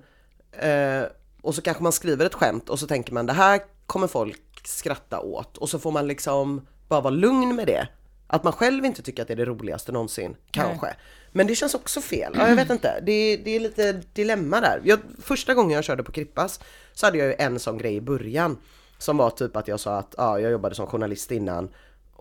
[0.52, 1.02] eh,
[1.42, 4.40] och så kanske man skriver ett skämt och så tänker man det här kommer folk
[4.66, 7.88] skratta åt och så får man liksom bara vara lugn med det.
[8.26, 10.96] Att man själv inte tycker att det är det roligaste någonsin, kanske.
[11.32, 13.00] Men det känns också fel, ja, jag vet inte.
[13.06, 14.80] Det, det är lite dilemma där.
[14.84, 16.60] Jag, första gången jag körde på Krippas
[16.92, 18.56] så hade jag ju en sån grej i början.
[18.98, 21.68] Som var typ att jag sa att ja, jag jobbade som journalist innan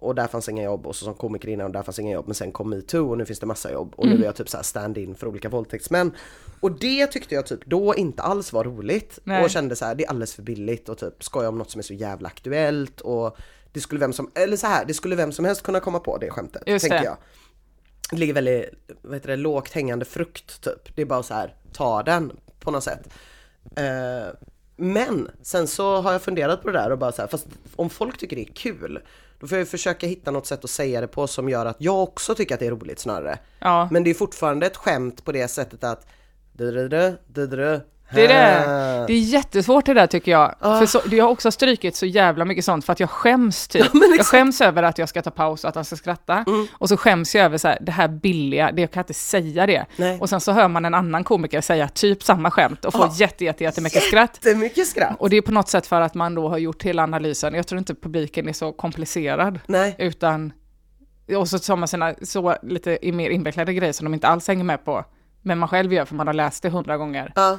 [0.04, 2.28] och där fanns inga jobb och så som komiker innan och där fanns inga jobb
[2.28, 4.50] men sen kom metoo och nu finns det massa jobb och nu är jag typ
[4.50, 6.12] så här stand-in för olika våldtäktsmän.
[6.60, 9.44] Och det tyckte jag typ då inte alls var roligt Nej.
[9.44, 11.80] och kände så här det är alldeles för billigt och typ skoja om något som
[11.80, 13.38] är så jävla aktuellt och
[13.74, 16.18] det skulle vem som, eller så här, det skulle vem som helst kunna komma på
[16.18, 17.06] det skämtet, Just tänker det.
[17.06, 17.18] jag.
[18.12, 18.70] Det ligger väldigt,
[19.02, 20.96] vad heter det, lågt hängande frukt typ.
[20.96, 23.10] Det är bara så här, ta den på något sätt.
[23.76, 24.34] Eh,
[24.76, 27.90] men sen så har jag funderat på det där och bara så här, fast om
[27.90, 29.00] folk tycker det är kul,
[29.44, 32.04] då får jag försöka hitta något sätt att säga det på som gör att jag
[32.04, 33.40] också tycker att det är roligt snarare.
[33.60, 33.88] Ja.
[33.92, 36.08] Men det är fortfarande ett skämt på det sättet att
[38.14, 39.06] Det är det.
[39.08, 40.56] Det är jättesvårt det där tycker jag.
[40.60, 40.80] Ah.
[40.80, 43.94] För så, jag har också strykit så jävla mycket sånt för att jag skäms typ.
[43.94, 46.44] men jag skäms över att jag ska ta paus och att han ska skratta.
[46.48, 46.68] Mm.
[46.74, 49.66] Och så skäms jag över så här, det här billiga, det jag kan inte säga
[49.66, 49.86] det.
[49.96, 50.20] Nej.
[50.20, 53.14] Och sen så hör man en annan komiker säga typ samma skämt och får Ah.
[53.16, 54.40] jätte, jätte, jättemycket skratt.
[54.42, 55.16] Det är mycket skratt.
[55.20, 57.54] Och det är på något sätt för att man då har gjort hela analysen.
[57.54, 59.60] Jag tror inte publiken är så komplicerad.
[59.68, 59.96] Nej.
[59.98, 60.54] Utan,
[61.38, 64.64] och så tar man sina så lite mer invecklade grejer som de inte alls hänger
[64.64, 65.06] med på.
[65.42, 67.32] Men man själv gör för man har läst det hundra gånger.
[67.36, 67.58] Ja.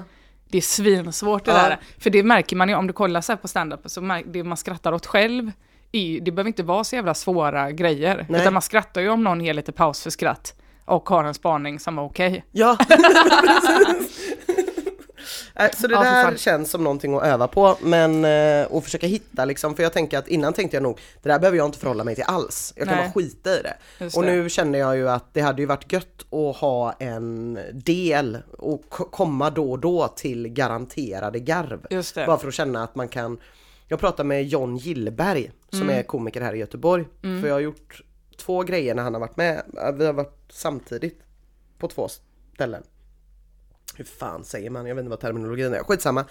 [0.54, 1.56] Det är svinsvårt det Ja.
[1.58, 1.78] där.
[1.98, 4.56] För det märker man ju om du kollar så här på stand-up, så det man
[4.56, 5.50] skrattar åt själv,
[5.92, 8.26] är, det behöver inte vara så jävla svåra grejer.
[8.28, 8.40] Nej.
[8.40, 11.80] Utan man skrattar ju om någon ger lite paus för skratt och har en spaning
[11.80, 12.44] som är okej.
[12.52, 12.96] Ja, Äh,
[15.76, 19.44] Så det Ja, där känns som någonting att öva på, men eh, och försöka hitta
[19.44, 22.04] liksom, för jag tänker att innan tänkte jag nog, det där behöver jag inte förhålla
[22.04, 22.72] mig till alls.
[22.76, 23.06] Jag kan Nej.
[23.06, 23.76] bara skita i det.
[24.04, 24.32] Just Och det.
[24.32, 28.84] nu känner jag ju att det hade ju varit gött att ha en del och
[28.90, 31.86] komma då och då till garanterade garv.
[31.90, 32.26] Just det.
[32.26, 33.38] Bara för att känna att man kan
[33.88, 35.98] Jag pratade med John Gillberg som Mm.
[35.98, 37.04] är komiker här i Göteborg.
[37.20, 38.02] För jag har gjort
[38.38, 39.62] två grejer när han har varit med.
[39.98, 41.20] Vi har varit samtidigt
[41.78, 42.08] på två
[42.54, 42.82] ställen.
[43.96, 44.86] Hur fan säger man?
[44.86, 45.78] Jag vet inte vad terminologin är.
[45.78, 46.24] Skitsamma.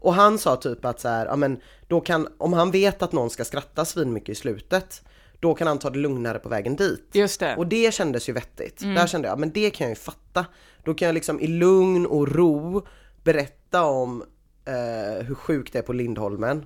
[0.00, 3.12] Och han sa typ att så här, ja men då kan, om han vet att
[3.12, 5.02] någon ska skratta svin mycket i slutet,
[5.40, 7.04] då kan han ta det lugnare på vägen dit.
[7.12, 7.56] Just det.
[7.56, 8.78] Och det kändes ju vettigt.
[8.94, 10.46] Där kände jag, men det kan jag ju fatta.
[10.84, 12.86] Då kan jag liksom i lugn och ro
[13.24, 14.22] berätta om
[14.64, 16.64] eh, hur sjukt det är på Lindholmen.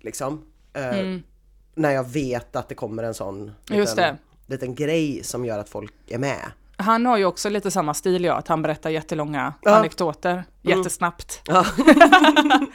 [0.00, 0.44] Liksom.
[0.72, 0.92] Eh,
[1.74, 5.92] När jag vet att det kommer en sån liten, liten grej som gör att folk
[6.08, 6.50] är med.
[6.76, 9.74] Han har ju också lite samma stil ja, att han berättar jättelånga Ja.
[9.76, 11.42] anekdoter jättesnabbt.
[11.46, 11.64] Ja.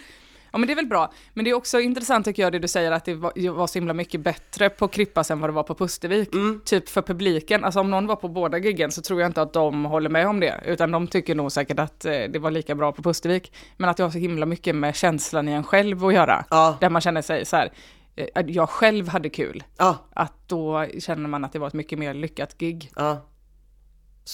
[0.54, 1.12] Ja men det är väl bra.
[1.34, 3.80] Men det är också intressant tycker jag det du säger att det var, var så
[3.80, 6.34] himla mycket bättre på Krippas än vad det var på Pustervik.
[6.34, 6.62] Mm.
[6.66, 9.54] Typ för publiken, alltså om någon var på båda giggen så tror jag inte att
[9.54, 10.62] de håller med om det.
[10.66, 13.54] Utan de tycker nog säkert att eh, det var lika bra på Pustervik.
[13.78, 16.46] Men att det har så himla mycket med känslan i en själv att göra.
[16.50, 16.78] Ja.
[16.82, 17.72] Där man känner sig så här,
[18.16, 19.64] eh, jag själv hade kul.
[19.78, 22.92] Ja, Att då känner man att det var ett mycket mer lyckat gig.
[22.96, 23.22] ja.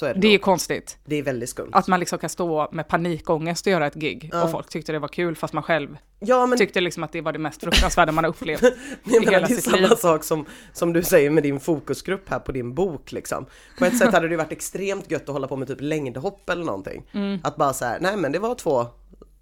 [0.01, 0.97] Det, Det är konstigt.
[1.05, 1.69] det är väldigt skumt.
[1.73, 4.43] Att man liksom kan stå med panikångest och göra ett gig Ja.
[4.43, 7.21] och folk tyckte det var kul fast man själv Ja men tyckte liksom att det
[7.21, 8.73] var det mest fruktansvärda man har upplevt i
[9.05, 9.95] menar, hela det är sitt samma liv.
[9.95, 13.45] sak som, som du säger med din fokusgrupp här på din bok liksom.
[13.79, 16.63] På ett sätt hade det varit extremt gött att hålla på med typ längdhopp eller
[16.65, 17.03] någonting.
[17.11, 17.39] Mm.
[17.43, 18.85] Att bara så här, nej men det var två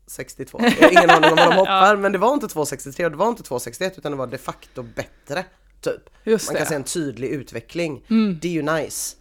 [0.07, 0.59] 62.
[0.61, 3.17] Jag har ingen aning om vad de hoppar, men det var inte 2,63 och det
[3.17, 5.45] var inte 2,61 utan det var de facto bättre.
[5.81, 6.09] Typ.
[6.23, 6.69] Just Man kan det.
[6.69, 8.03] se en tydlig utveckling.
[8.41, 9.15] Det är ju nice.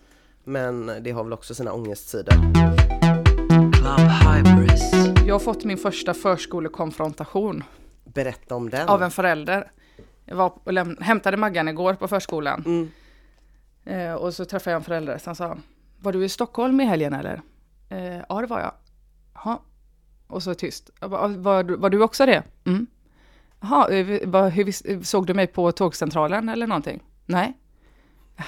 [0.45, 2.35] Men det har väl också sina ångestsidor.
[5.27, 7.65] Jag har fått min första förskolekonfrontation
[8.05, 8.89] Berätta om den.
[8.89, 9.71] av en förälder.
[10.25, 12.63] Jag var och läm- hämtade Maggan igår på förskolan.
[12.67, 12.91] Mm.
[13.85, 15.57] Eh, och så träffade jag en förälder som sa,
[16.01, 17.43] var du i Stockholm i helgen eller?
[17.89, 18.73] Eh, ja, det var jag.
[19.35, 19.59] Jaha.
[20.27, 20.91] Och så tyst.
[21.01, 22.43] Bara, var, du- var du också det?
[22.67, 22.87] Mm.
[23.61, 24.07] Jaha, eh,
[24.49, 27.03] hur, såg du mig på tågcentralen eller någonting?
[27.27, 27.53] Nej.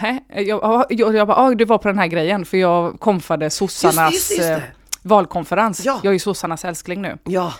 [0.02, 3.00] Nej, jag, ja, jag, jag bara, ah, du var på den här grejen, för jag
[3.00, 4.62] konfade sossarnas Just just just eh, det.
[5.02, 5.84] valkonferens.
[5.84, 6.00] Ja.
[6.02, 7.18] Jag är ju sossarnas älskling nu.
[7.24, 7.54] Ja.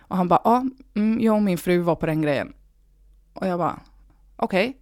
[0.00, 0.64] Och han bara, ja,
[0.94, 2.52] mm, jag och min fru var på den grejen.
[3.34, 3.80] Och jag bara,
[4.36, 4.76] okej.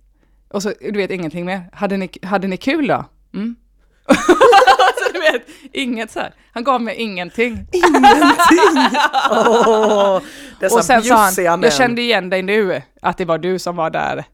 [0.48, 1.62] Och så, du vet, ingenting mer.
[1.72, 3.04] Hade ni, hade ni kul då?
[3.34, 3.56] Mm.
[4.08, 6.34] alltså, du vet, inget så här.
[6.52, 7.66] Han gav mig ingenting.
[7.72, 8.90] Ingenting!
[9.30, 10.20] Åh,
[10.60, 11.16] dessa och sen sa
[11.48, 14.24] han, jag kände igen dig nu, att det var du som var där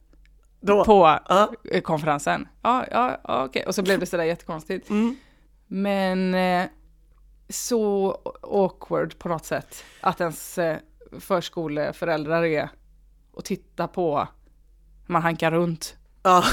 [0.61, 0.85] Då.
[0.85, 1.19] på
[1.73, 2.49] eh, konferensen.
[2.62, 3.64] Ja, ja, ja okej.
[3.66, 4.90] Och så blev det sådär jättekonstigt.
[4.90, 5.16] Mm.
[5.66, 6.64] Men eh,
[7.49, 8.11] så
[8.42, 10.77] awkward på något sätt att ens eh,
[11.21, 12.69] förskoleföräldrar är
[13.33, 14.29] och titta på
[15.07, 15.97] man hankar runt.
[16.23, 16.45] Ja.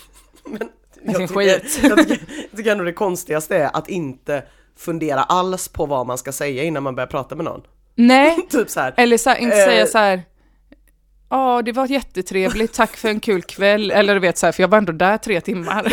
[0.44, 0.58] Men
[1.04, 1.78] sin tycker, skit.
[1.82, 4.42] jag, tycker, jag tycker ändå det konstigaste är att inte
[4.76, 7.62] fundera alls på vad man ska säga innan man börjar prata med någon.
[7.94, 8.94] Nej, Typ så här.
[8.96, 9.66] eller så, här, inte Eh.
[9.66, 10.22] säga så här.
[11.30, 13.90] Ja, det var jättetrevligt, tack för en kul kväll.
[13.90, 15.92] Eller du vet så här, för jag var ändå där tre timmar.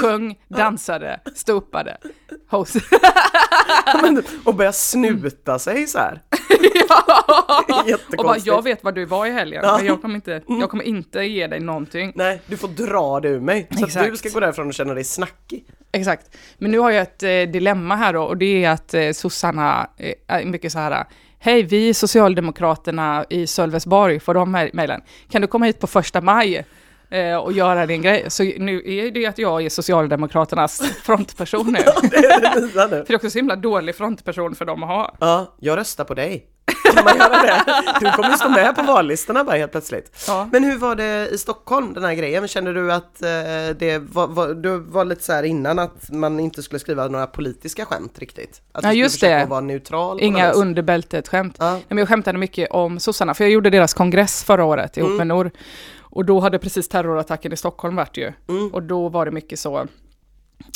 [0.00, 1.96] Sjöng, dansade, ståuppade,
[2.50, 2.76] host.
[4.44, 6.22] och börja snuta sig så här.
[6.88, 7.04] ja.
[8.18, 9.76] Och bara, jag vet vad du var i helgen, Ja.
[9.76, 12.12] men jag kommer, inte, jag kommer inte ge dig någonting.
[12.14, 13.66] Nej, du får dra det ur mig.
[13.70, 14.10] Så att Exakt.
[14.10, 15.64] du ska gå därifrån och känna dig snackig.
[15.92, 16.36] Exakt.
[16.58, 19.90] Men nu har jag ett eh, dilemma här då, och det är att eh, sossarna
[19.96, 21.04] eh, är mycket så här,
[21.44, 25.00] hej, vi är Socialdemokraterna i Sölvesborg, får de här mejlen.
[25.30, 26.64] Kan du komma hit på första maj
[27.10, 28.24] eh, och göra din grej?
[28.28, 32.08] Så nu är det att jag är Socialdemokraternas frontperson nu.
[32.10, 32.90] Det är det nya nu.
[32.90, 35.16] För det är också så himla dålig frontperson för dem att ha.
[35.20, 36.46] Ja, jag röstar på dig.
[36.94, 37.64] Kan man göra det?
[38.00, 40.24] Du kommer ju stå med på vallistorna bara helt plötsligt.
[40.28, 40.48] Ja.
[40.52, 42.48] Men hur var det i Stockholm, den här grejen?
[42.48, 43.28] Kände du att eh,
[43.78, 47.26] det var, var, du var lite så här innan att man inte skulle skriva några
[47.26, 48.62] politiska skämt riktigt?
[48.72, 49.46] Att Ja, just det.
[49.48, 50.62] vara neutral Inga något vis?
[50.62, 51.56] under bältet-skämt.
[51.58, 51.72] Ja.
[51.72, 55.06] Nej, men jag skämtade mycket om sossarna, för jag gjorde deras kongress förra året ihop
[55.08, 55.16] Mm.
[55.18, 55.50] med Nor.
[56.00, 58.32] Och då hade precis terrorattacken i Stockholm varit ju.
[58.48, 58.68] Mm.
[58.68, 59.78] Och då var det mycket så,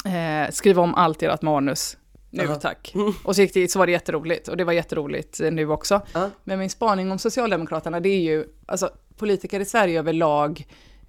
[0.05, 1.97] eh, skriva om allt ert manus.
[2.37, 2.55] Nu Jaha.
[2.55, 2.95] tack.
[3.23, 6.01] Och så, gick det, så var det jätteroligt, och det var jätteroligt eh, nu också.
[6.13, 6.31] Ja.
[6.45, 10.67] Men min spaning om Socialdemokraterna, det är ju, alltså politiker i Sverige överlag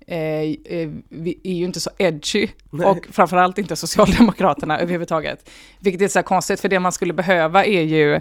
[0.07, 2.47] eh, eh, vi är ju inte så edgy,
[2.85, 5.49] och framförallt inte Socialdemokraterna överhuvudtaget.
[5.79, 8.19] Vilket är så här konstigt, för det man skulle behöva är ju,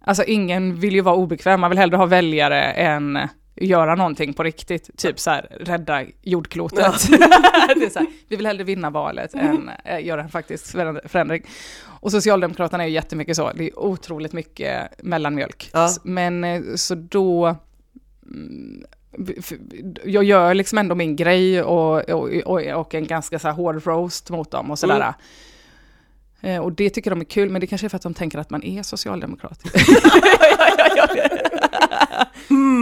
[0.00, 3.18] alltså ingen vill ju vara obekväm, man vill hellre ha väljare än
[3.56, 7.08] göra någonting på riktigt, typ så här rädda jordklotet.
[7.76, 11.42] det är så här, vi vill hellre vinna valet än göra en faktisk föränd- förändring.
[12.00, 15.70] Och Socialdemokraterna är ju jättemycket så, det är otroligt mycket mellanmjölk.
[15.72, 15.88] Ja.
[16.04, 17.56] Men eh, så då,
[18.26, 18.84] mm,
[20.04, 24.30] jag gör liksom ändå min grej och, och, och, och en ganska så hård roast
[24.30, 25.14] mot dem och sådär.
[26.40, 28.38] Eh, Och det tycker de är kul, men det kanske är för att de tänker
[28.38, 29.60] att man är socialdemokrat.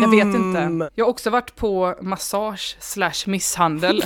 [0.03, 0.91] Jag vet inte.
[0.95, 4.05] Jag har också varit på massage slash misshandel.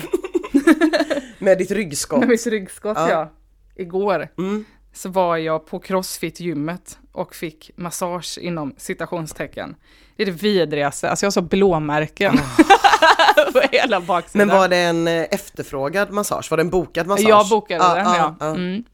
[1.39, 2.19] Med ditt ryggskott.
[2.21, 3.11] Med mitt ryggskott Ja.
[3.11, 3.33] ja.
[3.77, 4.65] Igår Mm.
[4.93, 9.77] Så var jag på crossfit-gymmet och fick massage inom citationstecken.
[10.17, 12.37] Det är det vidrigaste, alltså jag har så blåmärken
[13.53, 14.49] på hela baksidan.
[14.49, 16.51] Men var det en eh, efterfrågad massage?
[16.51, 17.29] Var det en bokad massage?
[17.29, 18.37] Jag bokade Ah, den, ah, ja.
[18.41, 18.51] ah.
[18.51, 18.85] Mm.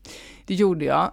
[0.47, 1.11] Det gjorde jag.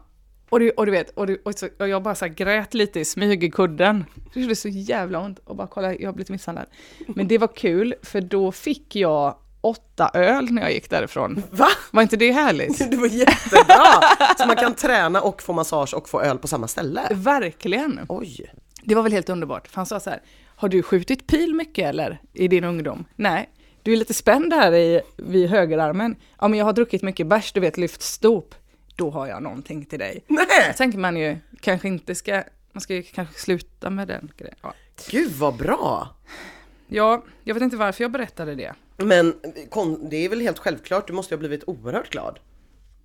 [0.49, 2.99] Och, det, och du vet, och, det, och, så, och jag bara så grät lite
[2.99, 4.05] i smyg i kudden.
[4.33, 6.65] Det gjorde så jävla ont och bara kolla, jag har blivit misshandlad.
[7.07, 9.35] Men det var kul, för då fick jag
[9.65, 11.43] åtta öl när jag gick därifrån.
[11.51, 11.67] Va?
[11.91, 12.91] Var inte det härligt?
[12.91, 13.85] Det var jättebra!
[14.37, 17.01] Så man kan träna och få massage och få öl på samma ställe?
[17.11, 17.99] Verkligen.
[18.09, 18.53] Oj!
[18.83, 19.67] Det var väl helt underbart.
[19.67, 20.21] För han sa så här,
[20.55, 23.05] har du skjutit pil mycket eller i din ungdom?
[23.15, 23.49] Nej.
[23.83, 26.15] Du är lite spänd här i, vid högerarmen.
[26.39, 28.45] Ja, men jag har druckit mycket bärs, du vet, lyft stop.
[28.95, 30.23] Då har jag någonting till dig.
[30.27, 30.45] Nej!
[30.67, 34.55] Då tänker man ju, kanske inte ska, man ska ju kanske sluta med den grejen.
[34.61, 34.73] Ja.
[35.09, 36.15] Gud vad bra!
[36.87, 38.73] ja, jag vet inte varför jag berättade det.
[38.97, 39.33] Men
[40.09, 42.39] det är väl helt självklart, du måste ju ha blivit oerhört glad.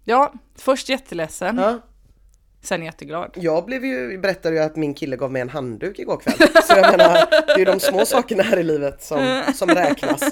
[0.04, 1.78] Ja, först jätteledsen, Ja.
[2.62, 3.30] sen jätteglad.
[3.36, 6.48] Jag blev ju, berättade ju att min kille gav mig en handduk igår kväll.
[6.64, 10.22] Så jag menar, det är ju de små sakerna här i livet som, som räknas.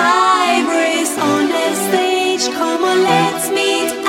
[0.00, 4.04] Hybris on the stage, come on, let's meet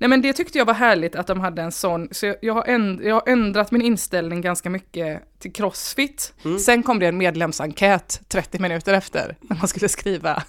[0.00, 2.54] Nej men det tyckte jag var härligt att de hade en sån, så jag, jag,
[2.54, 6.34] har, änd, jag har ändrat min inställning ganska mycket till crossfit.
[6.64, 10.42] Sen kom det en medlemsenkät 30 minuter efter, när man skulle skriva.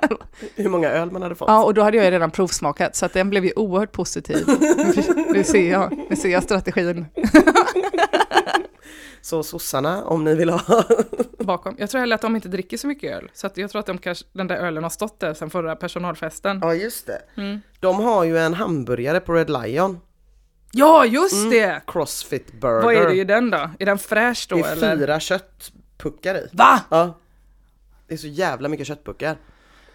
[0.54, 1.48] Hur många öl man hade fått.
[1.48, 4.44] ja, och då hade jag redan provsmakat, så att den blev ju oerhört positiv.
[5.32, 7.06] Nu ser jag, nu ser jag strategin
[9.26, 10.84] Så sossarna, om ni vill ha.
[11.38, 11.74] bakom.
[11.78, 13.98] Jag tror heller att de inte dricker så mycket öl, så jag tror att de
[13.98, 16.58] kanske, den där ölen har stått där sen förra personalfesten.
[16.62, 17.22] Ja just det.
[17.80, 20.00] De har ju en hamburgare på Red Lion.
[20.72, 21.82] Ja, just det!
[21.86, 22.82] Crossfit burger.
[22.82, 23.70] Vad är det i den då?
[23.78, 24.96] Är den fräsch då Det är eller?
[24.96, 26.48] fyra köttpuckar i.
[26.52, 26.80] Va?
[26.88, 27.18] Ja.
[28.08, 29.36] Det är så jävla mycket köttpuckar.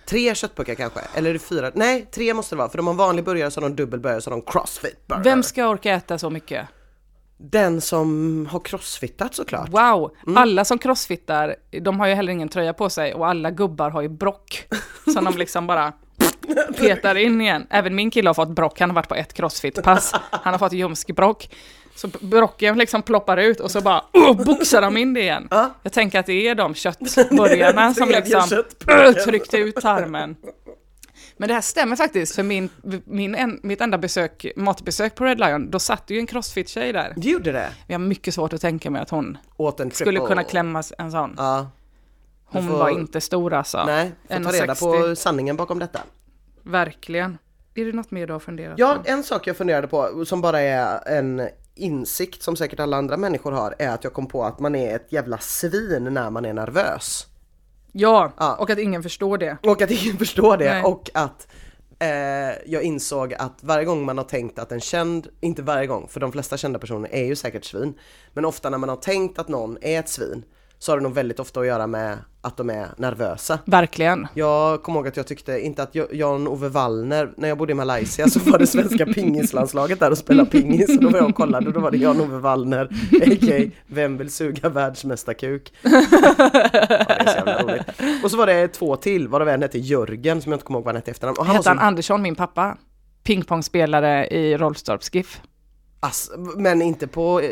[0.06, 1.72] Tre köttpuckar kanske, eller är det fyra?
[1.74, 4.22] Nej, tre måste det vara, för de har vanlig burgare, så har de dubbel burgare,
[4.22, 5.24] så har de crossfit burger.
[5.24, 6.67] Vem ska orka äta så mycket?
[7.44, 9.70] Den som har crossfittat såklart.
[9.70, 13.90] Wow, alla som crossfittar, de har ju heller ingen tröja på sig och alla gubbar
[13.90, 14.68] har ju brock
[15.14, 15.94] som de liksom bara
[16.78, 17.68] petar in igen.
[17.70, 20.14] Även min kille har fått brock, han har varit på ett crossfit-pass.
[20.32, 21.50] Han har fått ljumskbrock.
[21.96, 25.48] Så brocken liksom ploppar ut och så bara uh, boxar de in det igen.
[25.52, 25.70] Ja.
[25.84, 28.64] Jag tänker att det är de köttburgarna som liksom
[29.26, 30.36] tryckte ut tarmen.
[31.42, 32.70] Men det här stämmer faktiskt, för min,
[33.06, 37.14] min en, mitt enda besök, matbesök på Red Lion, då satt ju en crossfit-tjej där.
[37.18, 37.70] Det gjorde det.
[37.88, 39.38] Jag har mycket svårt att tänka mig att hon
[39.92, 41.36] skulle kunna klämmas en sån.
[41.38, 41.70] Ja.
[42.46, 43.84] Hon får- var inte stor alltså.
[43.86, 45.10] Nej, får ta reda 1,60.
[45.10, 46.00] på sanningen bakom detta.
[46.64, 47.38] Verkligen.
[47.76, 49.12] Är det något mer du har funderat Ja, på?
[49.12, 53.52] en sak jag funderade på som bara är en insikt som säkert alla andra människor
[53.52, 56.54] har är att jag kom på att man är ett jävla svin när man är
[56.54, 57.28] nervös.
[57.92, 58.56] Ja, Ja.
[58.56, 59.58] och att ingen förstår det.
[59.64, 60.84] Och att ingen förstår det Nej.
[60.84, 61.48] och att
[62.00, 62.10] eh,
[62.72, 66.20] jag insåg att varje gång man har tänkt att en känd, inte varje gång, för
[66.20, 67.94] de flesta kända personer är ju säkert svin,
[68.34, 70.44] men ofta när man har tänkt att någon är ett svin
[70.82, 73.60] så har det nog väldigt ofta att göra med att de är nervösa.
[73.65, 74.28] Verkligen.
[74.34, 78.28] Jag kommer ihåg att jag tyckte inte att Jan-Ove Wallner, när jag bodde i Malaysia
[78.28, 81.67] så var det svenska pingislandslaget där och spelade pingis och då var jag och kollade
[81.67, 83.72] och då var det Jan-Ove Wallner, a.k.a.
[83.88, 85.74] Vem vill suga världsmästarkuk?
[85.82, 85.98] Ja, det
[87.20, 87.84] är så jävla roligt.
[88.24, 90.86] Och så var det två till, varav en hette Jörgen som jag inte kommer ihåg
[90.86, 91.38] vad han hette efternamn.
[91.38, 92.78] Och han Hette han så, Andersson, min pappa?
[93.24, 95.41] Pingpongspelare i Rolfstorps GIF.
[96.04, 97.50] Ass, men inte på eh,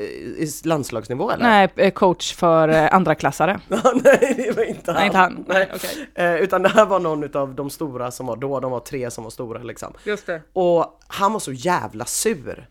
[0.63, 1.43] landslagsnivå eller?
[1.43, 3.59] Nej, eh, coach för eh, andraklassare.
[4.03, 4.95] Nej det var inte han.
[4.99, 5.45] Nej, inte han.
[5.47, 5.71] Nej.
[5.75, 6.09] Okej.
[6.15, 9.11] Eh, utan det här var någon av de stora som var då, de var tre
[9.11, 9.93] som var stora liksom.
[10.03, 10.41] Just det.
[10.53, 12.67] Och han var så jävla sur.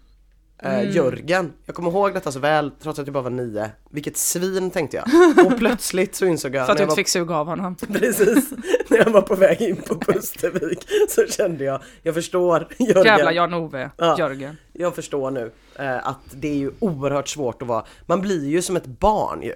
[0.63, 3.71] Eh, Jörgen, jag kommer ihåg detta så väl trots att jag bara var nio.
[3.91, 5.07] Vilket svin tänkte jag.
[5.47, 7.77] Och plötsligt så insåg jag, För att när du inte var, fick suga av honom.
[7.93, 8.51] precis,
[8.89, 13.05] när jag var på väg in på Pustervik så kände jag, jag förstår Jörgen.
[13.05, 14.17] Jävla Jan-Ove, Ja.
[14.19, 14.57] Jörgen.
[14.81, 18.63] Jag förstår nu eh, att det är ju oerhört svårt att vara, man blir ju
[18.63, 19.55] som ett barn ju.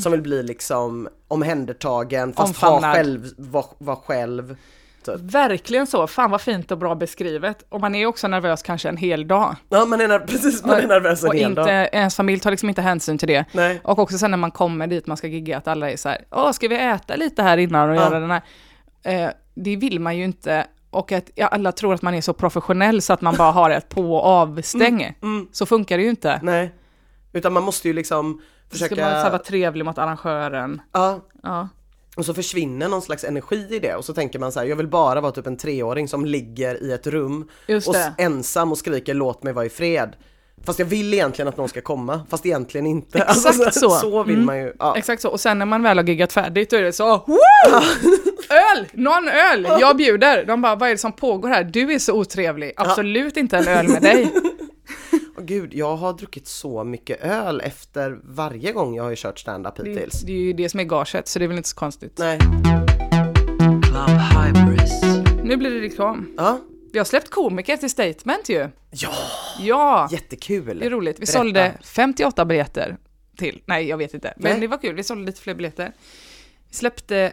[0.00, 4.56] Som vill bli liksom omhändertagen fast ha själv, vara var själv.
[5.18, 7.64] Verkligen så, fan vad fint och bra beskrivet.
[7.68, 9.56] Och man är också nervös kanske en hel dag.
[9.68, 11.88] Ja man är, precis, man är nervös en och hel inte, dag.
[11.92, 13.44] ens familj tar liksom inte hänsyn till det.
[13.52, 13.80] Nej.
[13.84, 16.24] Och också sen när man kommer dit man ska gigga att alla är så här,
[16.30, 18.00] åh ska vi äta lite här innan och Ja.
[18.00, 18.42] göra den här.
[19.02, 20.66] Eh, det vill man ju inte.
[20.90, 23.88] Och att alla tror att man är så professionell så att man bara har ett
[23.88, 25.16] på och avstäng.
[25.22, 26.40] Mm, Så funkar det ju inte.
[26.42, 26.74] Nej.
[27.32, 28.94] Utan man måste ju liksom Ska försöka...
[29.02, 30.80] man så här vara trevlig mot arrangören.
[30.92, 31.68] Ja, Ja.
[32.16, 34.76] Och så försvinner någon slags energi i det och så tänker man så här, jag
[34.76, 37.48] vill bara vara typ en treåring som ligger i ett rum
[37.86, 40.16] och ensam och skriker låt mig vara i fred.
[40.64, 43.22] Fast jag vill egentligen att någon ska komma, fast egentligen inte.
[43.22, 43.90] Alltså, Exakt så.
[43.90, 44.46] Så vill Mm.
[44.46, 44.72] man ju.
[44.78, 44.96] Ja.
[44.96, 47.38] Exakt så, och sen när man väl har giggat färdigt då är det så Woo!
[48.50, 48.86] Öl!
[48.92, 49.66] Någon öl!
[49.80, 50.44] Jag bjuder!
[50.44, 51.64] De bara, vad är det som pågår här?
[51.64, 52.72] Du är så otrevlig.
[52.76, 54.32] Absolut inte en öl med dig.
[55.38, 59.74] Åh, Gud, jag har druckit så mycket öl efter varje gång jag har kört stand-up
[59.76, 60.20] Det, hittills.
[60.20, 62.18] det är ju det som är gaget, så det är väl inte så konstigt.
[62.18, 62.38] Nej.
[65.42, 66.26] Nu blir det reklam.
[66.36, 66.58] Ja.
[66.92, 68.68] Vi har släppt komiker till Statement ju.
[68.90, 69.12] Ja,
[69.58, 70.08] Ja!
[70.12, 70.78] jättekul.
[70.78, 71.16] Det är roligt.
[71.16, 71.32] Vi Berätta.
[71.38, 72.96] sålde 58 biljetter
[73.36, 73.62] till.
[73.66, 74.34] Nej, jag vet inte.
[74.36, 74.60] Men Nej.
[74.60, 74.94] det var kul.
[74.94, 75.92] Vi sålde lite fler biljetter.
[76.68, 77.32] Vi släppte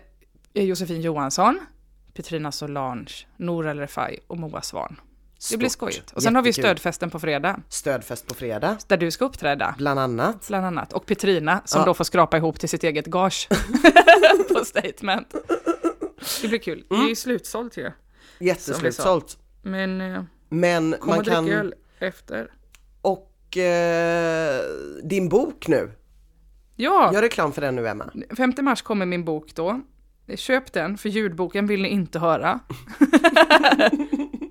[0.54, 1.60] eh, Josefin Johansson,
[2.14, 5.00] Petrina Solange, Nour El Refai och Moa Svan.
[5.52, 5.92] Det blir Stort.
[5.92, 6.12] skojigt.
[6.12, 6.64] Och sen har vi Jättekul.
[6.64, 9.76] stödfesten på fredag, Stödfest på fredag, där du ska uppträda.
[9.78, 10.48] bland annat.
[10.48, 10.94] Bland annat.
[10.94, 11.86] Och Petrina som Ja.
[11.86, 13.48] då får skrapa ihop till sitt eget gage
[14.54, 15.36] på statement.
[16.42, 16.84] Det blir kul.
[16.90, 17.92] Det är ju slutsålt ju.
[18.40, 19.38] Jätteslutsålt.
[19.72, 21.50] Men eh, Men kom man och kan...
[21.50, 22.52] öl efter.
[23.02, 24.62] Och eh,
[25.04, 25.92] din bok nu.
[26.76, 28.12] Ja, Gör reklam för den nu Emma.
[28.38, 29.82] 5 mars kommer min bok då.
[30.36, 32.60] Köp den, för ljudboken vill ni inte höra.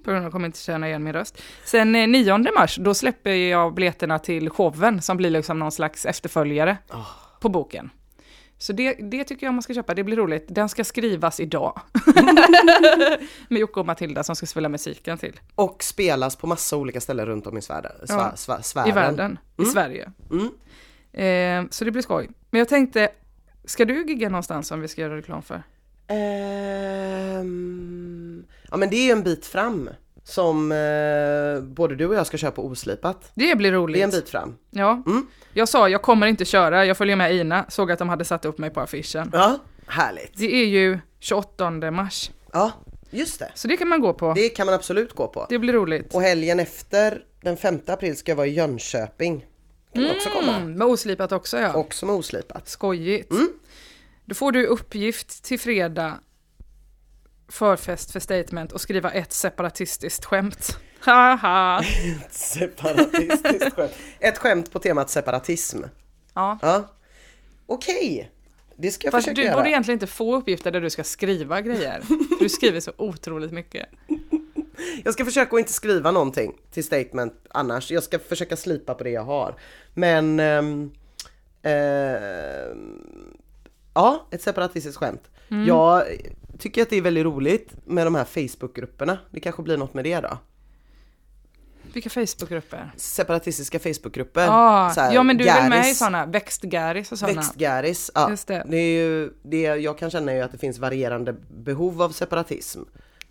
[0.05, 1.43] På grund av att jag kommer inte känna igen min röst.
[1.65, 6.07] Sen eh, 9 mars, då släpper jag biljetterna till showen som blir liksom någon slags
[6.07, 6.77] efterföljare
[7.41, 7.91] på boken.
[8.59, 10.45] Så det, det tycker jag man ska köpa, det blir roligt.
[10.49, 11.81] Den ska skrivas idag.
[13.49, 15.41] Med Jocke och Matilda som ska spela musiken till.
[15.55, 17.91] Och spelas på massa olika ställen runt om i Sverige.
[18.05, 18.37] Sva, Ja.
[18.37, 18.89] sva, sfären.
[18.89, 20.11] I världen, i Sverige.
[20.31, 20.49] Mm.
[21.13, 22.29] Eh, så det blir skoj.
[22.51, 23.09] Men jag tänkte,
[23.65, 25.63] ska du gigga någonstans som vi ska göra reklam för?
[27.27, 29.91] Ehm, ja men det är ju en bit fram.
[30.29, 33.31] Som eh, både du och jag ska köra på oslipat.
[33.35, 34.01] Det blir Det roligt.
[34.01, 34.57] är en bit fram.
[34.71, 35.27] Ja, Mm.
[35.53, 38.45] jag sa jag kommer inte köra, jag följer med Ina, såg att de hade satt
[38.45, 39.31] upp mig på affischen.
[39.33, 40.33] Ja, härligt.
[40.35, 42.73] Det är ju 28 mars, Ja,
[43.11, 43.51] just det.
[43.55, 44.33] så det kan man gå på.
[44.35, 45.47] Det, Det kan man absolut gå på.
[45.59, 46.15] blir roligt.
[46.15, 49.45] Och helgen efter, den 5 april, ska jag vara i Jönköping.
[49.93, 50.57] Kan du också komma.
[50.57, 51.75] Mm, med oslipat också ja.
[51.75, 52.69] Också med oslipat.
[52.69, 53.31] Skojigt.
[53.33, 53.49] Mm.
[54.25, 56.15] Då får du uppgift till fredag,
[57.57, 60.79] förfest för statement och skriva ett separatistiskt skämt.
[61.01, 61.83] Haha.
[62.31, 63.93] Separatistiskt skämt.
[64.21, 65.83] Ett skämt på temat separatism.
[66.35, 66.59] Ja.
[66.63, 66.89] Ja.
[67.67, 68.31] Okej.
[68.77, 69.57] Det ska jag Fast försöka du göra.
[69.57, 72.03] borde egentligen inte få uppgifter där du ska skriva grejer.
[72.41, 73.89] Du skriver så otroligt mycket.
[75.05, 77.91] Jag ska försöka att inte skriva någonting till statement annars.
[77.91, 79.55] Jag ska försöka slipa på det jag har.
[79.95, 80.41] Men...
[80.41, 80.91] ehm,
[81.63, 83.37] ehm,
[83.95, 85.23] ja, ett separatistiskt skämt.
[85.51, 85.67] Mm.
[85.67, 86.03] Jag
[86.59, 89.19] tycker att det är väldigt roligt med de här Facebookgrupperna.
[89.31, 90.39] Det kanske blir något med det då.
[91.93, 92.91] Vilka Facebookgrupper?
[92.97, 94.47] Separatistiska Facebookgrupper.
[94.51, 97.41] Ah, här, ja men du är väl med i sådana, växtgäris och sådana?
[97.41, 98.11] Växtgäris.
[98.15, 98.65] Ja, Just det.
[98.69, 98.77] det.
[98.77, 102.81] är ju, det jag kan känna är ju att det finns varierande behov av separatism.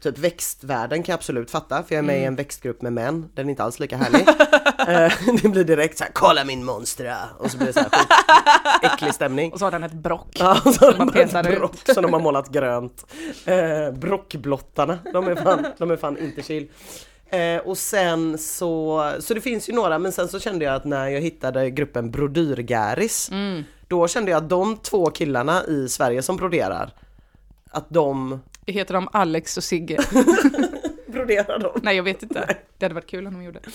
[0.02, 2.24] Typ växtvärlden kan jag absolut fatta, för jag är med Mm.
[2.24, 4.26] i en växtgrupp med män, den är inte alls lika härlig.
[4.88, 7.16] Eh, det blir direkt så här: kolla min monstra!
[7.38, 8.08] Och så blir det så här skit,
[8.94, 9.54] äcklig stämning.
[9.54, 10.28] Och så har den ett brock.
[10.40, 11.60] Ja, och så har man de bara petar ett ut.
[11.60, 13.06] brock som de har målat grönt.
[13.46, 16.68] Eh, brockblottarna, de är fan, de är fan inte chill.
[17.30, 20.86] Eh, och sen så, så det finns ju några, men sen så kände jag att
[20.86, 23.64] när jag hittade gruppen Brodyrgäris, Mm.
[23.88, 26.92] då kände jag att de två killarna i Sverige som broderar,
[27.72, 29.98] att de Heter de Alex och Sigge?
[31.16, 31.80] broderar dem.
[31.84, 32.58] Nej jag vet inte.
[32.78, 33.60] Det hade varit kul om de gjorde.
[33.60, 33.70] Eh,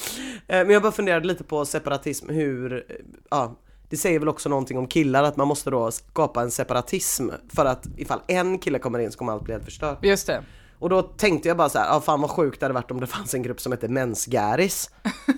[0.46, 2.96] Men jag bara funderade lite på separatism, hur, eh,
[3.30, 3.56] ja,
[3.88, 7.64] det säger väl också någonting om killar att man måste då skapa en separatism för
[7.64, 10.04] att ifall en kille kommer in så kommer allt bli helt förstört.
[10.04, 10.42] Just det.
[10.78, 13.00] Och då tänkte jag bara så här, ja fan vad sjukt det hade varit om
[13.00, 14.90] det fanns en grupp som hette Mensgäris.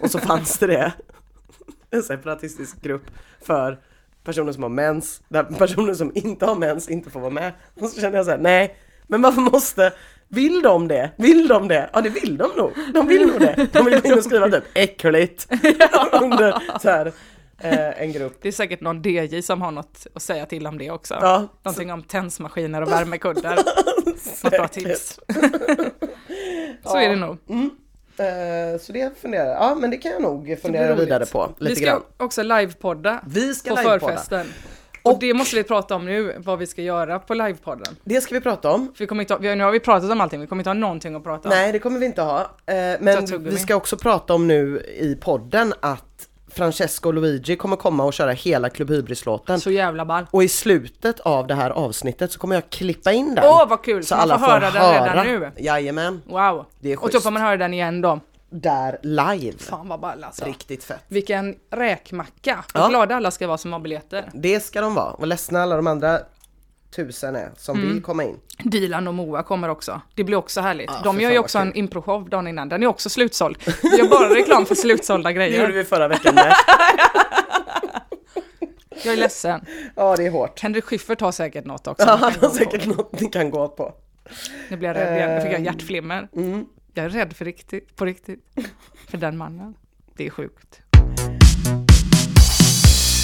[0.02, 0.92] Och så fanns det det.
[1.90, 3.02] En separatistisk grupp
[3.40, 3.78] för
[4.24, 7.52] personer som har mens, där personer som inte har mens inte får vara med.
[7.80, 9.92] Och så kände jag så här, nej, men varför måste,
[10.32, 11.10] vill de det?
[11.16, 11.90] Vill de det?
[11.92, 12.70] Ja det vill de nog.
[12.94, 13.68] De vill nog det.
[13.72, 15.46] De vill gå in och skriva typ äckligt
[16.22, 17.12] under så här,
[17.60, 18.38] eh, en grupp.
[18.42, 21.14] Det är säkert någon DJ som har något att säga till om det också.
[21.20, 23.56] Ja, Någonting om tensmaskiner och värmekuddar.
[24.44, 25.20] Något bra tips.
[26.84, 27.36] Så är det nog.
[28.16, 31.76] Eh, så det funderar ja men det kan jag nog fundera vidare på lite Vi
[31.76, 32.02] ska grann.
[32.16, 33.98] också livepodda Vi ska på livepodda.
[34.00, 34.46] förfesten.
[35.02, 37.96] Och, det måste vi prata om nu, vad vi ska göra på livepodden.
[38.04, 38.92] Det ska vi prata om.
[38.94, 40.74] För vi kommer inte vi nu har vi pratat om allting, vi kommer inte ha
[40.74, 41.54] någonting att prata om.
[41.54, 42.40] Nej det kommer vi inte ha.
[42.40, 47.76] Eh, men vi ska också prata om nu i podden att Francesco och Luigi kommer
[47.76, 49.60] komma och köra hela Club Hybris-låten.
[49.60, 50.26] Så jävla ball.
[50.30, 53.44] Och i slutet av det här avsnittet så kommer jag klippa in den.
[53.44, 54.02] Åh vad kul!
[54.02, 55.50] så Så man alla får höra den redan nu.
[55.56, 56.64] Jajamän, Wow.
[56.80, 57.24] Det är och då schysst.
[57.24, 58.20] får man höra den igen då.
[58.52, 59.58] Där live.
[59.58, 60.44] Fan vad ball alltså.
[60.44, 61.04] Riktigt fett.
[61.08, 62.64] Vilken räkmacka.
[62.74, 62.80] Ja.
[62.80, 64.30] Vad glada alla ska vara som har biljetter.
[64.34, 65.10] Det ska de vara.
[65.10, 66.18] Och ledsna alla de andra
[66.96, 67.92] tusen är som Mm.
[67.92, 68.36] vill komma in.
[68.58, 70.00] Dilan och Moa kommer också.
[70.14, 70.90] Det blir också härligt.
[70.90, 72.68] Ja, De gör ju också en improshow dagen innan.
[72.68, 73.58] Den är också slutsåld.
[73.82, 75.68] Vi gör bara reklam för slutsålda Det gjorde grejer.
[75.72, 76.52] vi förra veckan med.
[79.04, 79.64] Jag är ledsen.
[79.96, 80.60] Ja, det är hårt.
[80.60, 82.06] Henrik Schyffert har säkert något också.
[82.08, 82.54] Ja, han har gå på.
[82.54, 83.92] säkert något ni kan gå på.
[84.70, 85.34] Nu blir jag rädd igen.
[85.34, 86.28] Nu fick jag Ehm, hjärtflimmer.
[86.36, 86.64] Mm.
[86.94, 88.44] Jag är rädd för riktigt, på riktigt.
[89.08, 89.74] För den mannen.
[90.16, 90.80] Det är sjukt.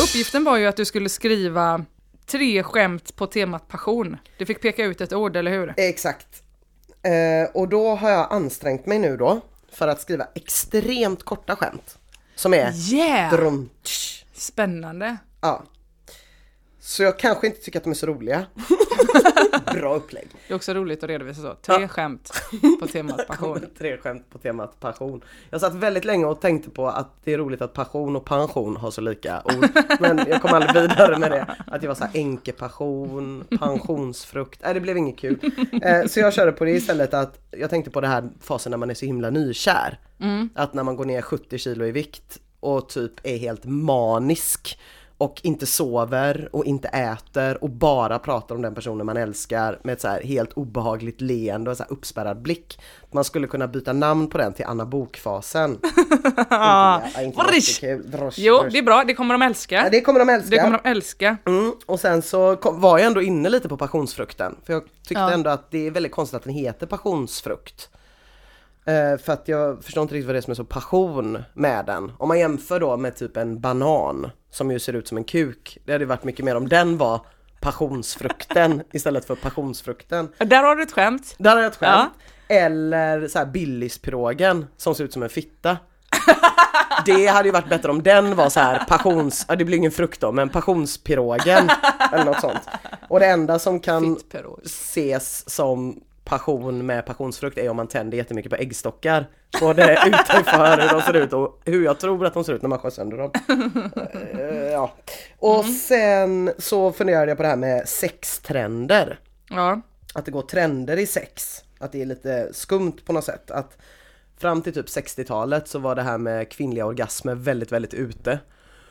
[0.02, 1.84] Uppgiften var ju att du skulle skriva
[2.26, 4.16] tre skämt på temat passion.
[4.38, 5.74] Du fick peka ut ett ord, eller hur?
[5.76, 6.42] Exakt.
[7.02, 9.40] Eh, och då har jag ansträngt mig nu då
[9.72, 11.98] för att skriva extremt korta skämt.
[12.34, 13.34] Som är Yeah!
[13.34, 13.68] drum.
[14.32, 15.16] Spännande.
[15.40, 15.62] Ja.
[16.88, 18.46] Så jag kanske inte tycker att de är så roliga.
[19.72, 20.28] Bra upplägg.
[20.48, 21.54] Det är också roligt att redovisa så.
[21.54, 21.88] Tre Ja.
[21.88, 22.32] skämt
[22.80, 23.60] på temat passion.
[23.78, 25.24] Tre skämt på temat passion.
[25.50, 28.76] Jag satt väldigt länge och tänkte på att det är roligt att passion och pension
[28.76, 29.68] har så lika ord.
[30.00, 31.56] Men jag kom aldrig vidare med det.
[31.66, 34.60] Att det var så här änkepassion, pensionsfrukt.
[34.64, 35.38] Nej det blev inget kul.
[35.82, 38.78] Eh, så jag körde på det istället att jag tänkte på det här fasen när
[38.78, 39.98] man är så himla nykär.
[40.54, 44.78] Att när man går ner 70 kilo i vikt och typ är helt manisk
[45.18, 49.92] och inte sover och inte äter och bara pratar om den personen man älskar med
[49.92, 52.80] ett så här helt obehagligt leende och så här uppspärrad blick.
[53.12, 55.70] Man skulle kunna byta namn på den till Anna Bokfasen.
[56.20, 57.96] inte, ja, inte.
[57.96, 59.04] Drosh, Jo, det är bra.
[59.06, 59.74] Det kommer de älska.
[59.84, 60.50] Ja, det kommer de älska.
[60.50, 61.36] Det kommer de älska.
[61.46, 64.56] Mm, och sen så kom, var jag ändå inne lite på passionsfrukten.
[64.64, 65.32] För jag tyckte Ja.
[65.32, 67.88] ändå att det är väldigt konstigt att den heter passionsfrukt.
[68.88, 71.86] Eh, för att jag förstår inte riktigt vad det är som är så passion med
[71.86, 72.12] den.
[72.18, 75.78] Om man jämför då med typ en banan som ju ser ut som en kuk.
[75.84, 77.20] Det hade ju varit mycket mer om den var
[77.60, 80.28] passionsfrukten istället för passionsfrukten.
[80.38, 81.34] Där har du ett skämt.
[81.38, 82.12] Där har jag ett skämt.
[82.48, 85.76] Eller så här Billispirogen som ser ut som en fitta.
[87.06, 89.90] Det hade ju varit bättre om den var så här passions, ja det blir ingen
[89.90, 91.70] frukt då, men passionspirogen
[92.12, 92.68] eller något sånt.
[93.08, 94.18] Och det enda som kan
[94.64, 99.26] ses som passion med passionsfrukt är om man tänder jättemycket på äggstockar.
[99.60, 102.68] Både utanför hur de ser ut och hur jag tror att de ser ut när
[102.68, 103.30] man skär sönder dem.
[104.38, 104.92] Eh, ja.
[105.38, 109.18] Och sen så funderade jag på det här med sextrender
[109.50, 109.80] Ja.
[110.14, 111.64] att det går trender i sex.
[111.78, 113.50] Att det är lite skumt på något sätt.
[113.50, 113.78] Att
[114.38, 118.38] fram till typ 60-talet så var det här med kvinnliga orgasmer väldigt, väldigt ute.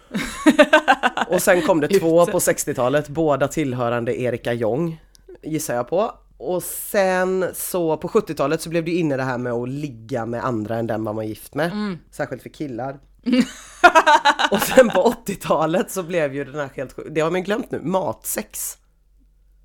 [1.28, 5.02] Och sen kom det två på 60-talet, båda tillhörande Erika Jong,
[5.44, 6.12] gissar jag på.
[6.38, 10.26] Och sen så på 70-talet så blev det ju inne det här med att ligga
[10.26, 11.98] med andra än den man var gift med.
[12.12, 13.00] Särskilt för killar.
[14.52, 17.80] och sen på 80-talet så blev ju den här helt det har man glömt nu,
[17.84, 18.78] matsex.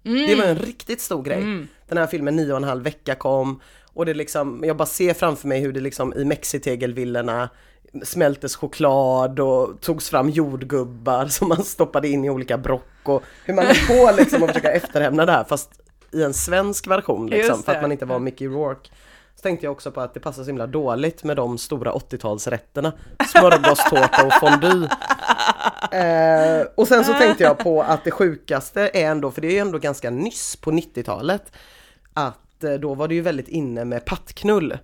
[0.02, 1.66] Det var en riktigt stor grej.
[1.88, 3.60] Den här filmen Nio och en halv vecka kom
[3.94, 7.48] och det liksom, jag bara ser framför mig hur det liksom i mexitegelvillorna
[8.02, 13.54] smältes choklad och togs fram jordgubbar som man stoppade in i olika brock och hur
[13.54, 15.81] man höll på liksom att försöka efterhämna det här fast
[16.12, 18.90] i en svensk version liksom för att man inte var Mickey Rourke.
[19.36, 22.92] Så tänkte jag också på att det passar så himla dåligt med de stora 80-talsrätterna.
[23.28, 24.88] Smörgåstårta och fondue.
[25.92, 29.52] Eh, och sen så tänkte jag på att det sjukaste är ändå, för det är
[29.52, 31.52] ju ändå ganska nyss på 90-talet,
[32.14, 34.78] att eh, då var det ju väldigt inne med pattknull.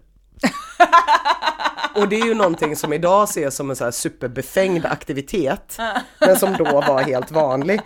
[1.94, 5.78] Och det är ju någonting som idag ses som en så här superbefängd aktivitet,
[6.20, 7.80] men som då var helt vanlig.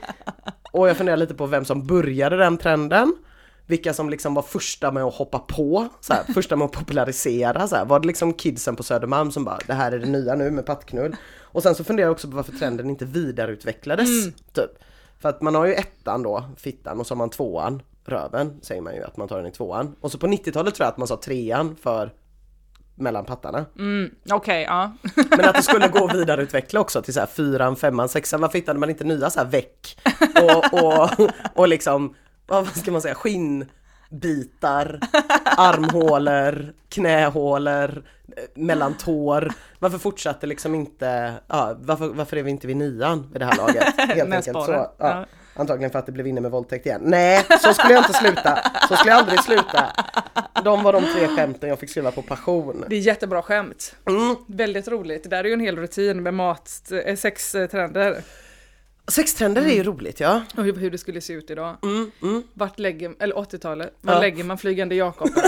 [0.72, 3.14] Och jag funderar lite på vem som började den trenden.
[3.72, 7.68] Vilka som liksom var första med att hoppa på, så här, första med att popularisera.
[7.68, 7.84] Så här.
[7.84, 10.66] Var det liksom kidsen på Södermalm som bara, det här är det nya nu med
[10.66, 11.16] pattknull.
[11.40, 14.24] Och sen så funderar jag också på varför trenden inte vidareutvecklades.
[14.52, 14.70] Typ.
[15.18, 18.82] För att man har ju ettan då, fittan, och så har man tvåan, röven, säger
[18.82, 19.96] man ju att man tar den i tvåan.
[20.00, 22.12] Och så på 90-talet tror jag att man sa trean för
[22.94, 23.66] mellan pattarna.
[24.30, 24.92] Okej, ja.
[25.30, 28.40] Men att det skulle gå att vidareutveckla också till så här fyran, femman, sexan.
[28.40, 29.98] Varför hittade man inte nya så här väck?
[30.42, 31.10] Och, och,
[31.54, 32.14] och liksom,
[32.60, 35.00] vad ska man säga, skinnbitar,
[35.44, 38.04] armhålor, knähålor,
[38.36, 39.52] eh, mellan tår.
[39.78, 43.56] Varför fortsatte liksom inte, ja, varför, varför är vi inte vid nian vid det här
[43.56, 43.84] laget?
[43.96, 44.90] Helt enkelt så.
[44.98, 45.26] Ja.
[45.54, 47.00] Antagligen för att det blev inne med våldtäkt igen.
[47.04, 48.58] Nej, så skulle jag inte sluta.
[48.88, 49.92] Så skulle jag aldrig sluta.
[50.64, 52.84] De var de tre skämten jag fick skriva på passion.
[52.88, 53.96] Det är jättebra skämt.
[54.08, 54.36] Mm.
[54.46, 55.22] Väldigt roligt.
[55.22, 57.16] Det där är ju en hel rutin med mat, eh,
[59.08, 59.60] sextrender.
[59.62, 60.40] Sextrender är ju roligt ja.
[60.56, 61.76] Och hur, hur det skulle se ut idag.
[61.82, 62.42] Mm, mm.
[62.54, 64.20] Vart lägger, eller 80-talet, var Ja.
[64.20, 65.28] lägger man flygande Jakob?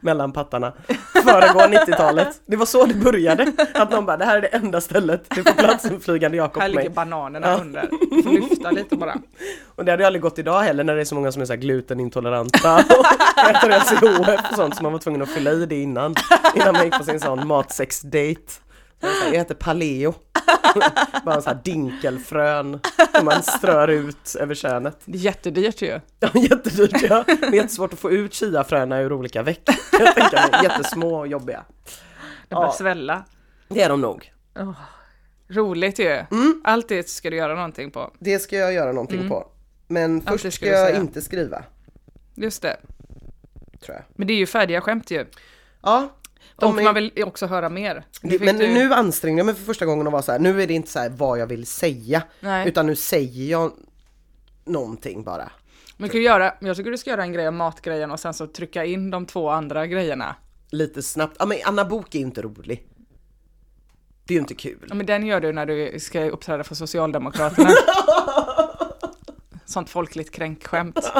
[0.00, 0.72] mellan pattarna.
[1.12, 2.40] Föregår 90-talet.
[2.46, 3.52] Det var så det började.
[3.74, 5.24] Att någon bara, det här är det enda stället.
[5.28, 6.90] Det får plats en flygande Jakob Här ligger mig.
[6.90, 7.58] bananerna Ja.
[7.60, 7.88] under.
[8.50, 9.16] Lyfta lite bara.
[9.76, 11.46] Och det hade ju aldrig gått idag heller när det är så många som är
[11.46, 15.82] så glutenintoleranta och äter LCHF och sånt så man var tvungen att fylla i det
[15.82, 16.14] innan.
[16.54, 18.52] Innan man gick på sin sån matsex-date.
[19.02, 20.14] Jag heter Paleo.
[21.24, 22.80] Bara sån här dinkelfrön
[23.14, 24.98] som man strör ut över könet.
[25.04, 26.00] Det är jättedyrt ju.
[26.20, 27.24] Ja, jättedyrt ja.
[27.26, 29.60] Det är jättesvårt att få ut chiafröna ur olika veck.
[29.92, 31.64] Jag tänker mig, jättesmå och jobbiga.
[32.48, 32.72] Det bara Ja.
[32.72, 33.24] svälla.
[33.68, 34.32] Det är de nog.
[35.48, 36.10] Roligt ju.
[36.30, 36.60] Mm.
[36.64, 38.10] Allt det ska du göra någonting på.
[38.18, 39.46] Det ska jag göra någonting på.
[39.88, 41.62] Men först ska ska du jag inte skriva,
[42.34, 42.76] Just det.
[43.84, 44.04] tror jag.
[44.16, 45.26] Men det är ju färdiga skämt ju.
[45.82, 46.08] Ja,
[46.70, 48.04] Får är- man väl också höra mer.
[48.22, 50.38] Men du- nu ansträngde jag mig för första gången att vara så här.
[50.38, 52.68] nu är det inte så här vad jag vill säga, Nej.
[52.68, 53.72] utan nu säger jag
[54.64, 55.50] någonting bara.
[55.96, 58.46] Man kan göra, jag tycker du ska göra en grej om matgrejen och sen så
[58.46, 60.36] trycka in de två andra grejerna.
[60.70, 61.36] Lite snabbt.
[61.38, 62.86] Ja men Anna Bok är inte rolig.
[64.24, 64.86] Det är ju inte kul.
[64.88, 67.70] Ja men den gör du när du ska uppträda för Socialdemokraterna.
[69.64, 71.12] Sånt folkligt kränkskämt.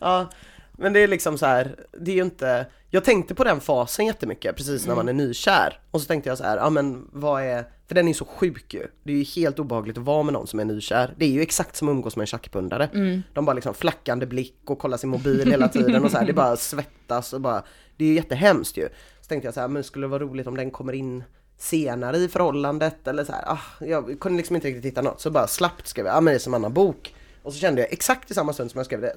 [0.00, 0.30] Ja,
[0.72, 4.06] men det är liksom så här, det är ju inte, jag tänkte på den fasen
[4.06, 5.80] jättemycket precis när man är nykär.
[5.90, 8.24] Och så tänkte jag så här, ja men vad är, för den är ju så
[8.24, 8.86] sjuk ju.
[9.02, 11.14] Det är ju helt obehagligt att vara med någon som är nykär.
[11.16, 12.90] Det är ju exakt som att umgås med en tjackpundare.
[13.34, 16.32] De bara liksom flackande blick och kollar sin mobil hela tiden och så här, det
[16.32, 17.62] bara svettas och bara,
[17.96, 18.88] det är ju jättehemskt ju.
[19.20, 21.24] Så tänkte jag så här, men skulle det vara roligt om den kommer in
[21.58, 25.30] senare i förhållandet eller så här, ah, jag kunde liksom inte riktigt hitta något så
[25.30, 27.14] bara slappt skrev jag, ja men det är som Anna Bok.
[27.42, 29.16] Och så kände jag exakt i samma stund som jag skrev det,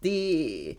[0.00, 0.76] det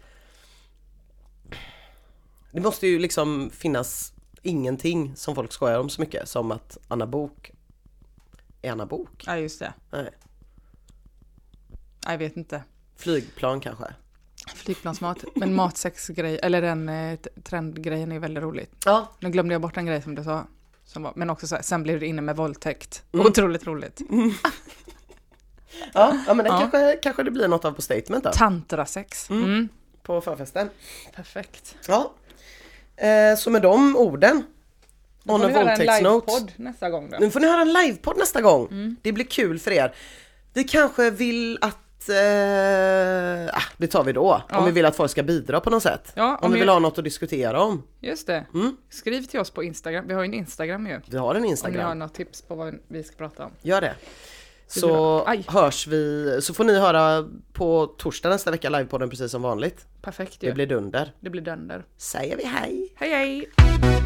[2.52, 7.08] det måste ju liksom finnas ingenting som folk skojar om så mycket som att Anna
[7.08, 7.52] Bok
[8.62, 9.24] är Anna Bok.
[9.28, 9.74] Ja just det.
[9.92, 10.10] Nej.
[12.06, 12.64] Jag vet inte.
[12.96, 13.86] Flygplan kanske.
[14.56, 15.24] Flygplansmat.
[15.36, 18.72] Men matsexgrej, eller den eh, trendgrejen är väldigt roligt.
[18.86, 20.48] Ja, Nu glömde jag bort en grej som du sa.
[20.86, 23.04] Som var, men också så här, sen blev du inne med våldtäkt.
[23.14, 23.26] Mm.
[23.26, 24.02] Otroligt roligt.
[25.94, 26.60] ja, ja men det Ja.
[26.60, 28.32] Kanske, kanske det blir något av på statement då.
[28.34, 29.30] Tantrasex.
[29.30, 29.70] Mm.
[30.04, 30.70] På förfesten.
[31.16, 31.76] Perfekt.
[31.88, 32.14] Ja.
[32.98, 34.44] Eh, så med de orden.
[35.26, 36.32] On a våldtäktsnote.
[36.32, 37.18] livepodd nästa gång då.
[37.20, 38.68] Nu får ni höra en livepodd nästa gång.
[38.72, 38.96] Mm.
[39.02, 39.96] Det blir kul för er.
[40.54, 44.42] Vi kanske vill att, eh, ah, det tar vi då.
[44.50, 44.58] Ja.
[44.60, 46.12] Om vi vill att folk ska bidra på något sätt.
[46.16, 47.84] Ja, om, om vi vi- vill ha något att diskutera om.
[48.02, 48.46] Just det.
[48.54, 48.78] Mm.
[48.90, 50.08] Skriv till oss på Instagram.
[50.08, 51.00] Vi har ju en Instagram ju.
[51.06, 52.00] Vi har en Om ni har Instagram.
[52.00, 53.52] något tips på vad vi ska prata om.
[53.62, 53.96] Gör det.
[54.74, 59.42] Det Så hörs vi, så får ni höra på torsdag nästa vecka livepodden precis som
[59.42, 59.86] vanligt.
[60.02, 60.54] Perfekt Det ju.
[60.54, 61.12] blir dunder.
[61.20, 61.86] det blir dönder.
[61.98, 62.94] Säger vi hej!
[62.96, 63.97] Hej hej!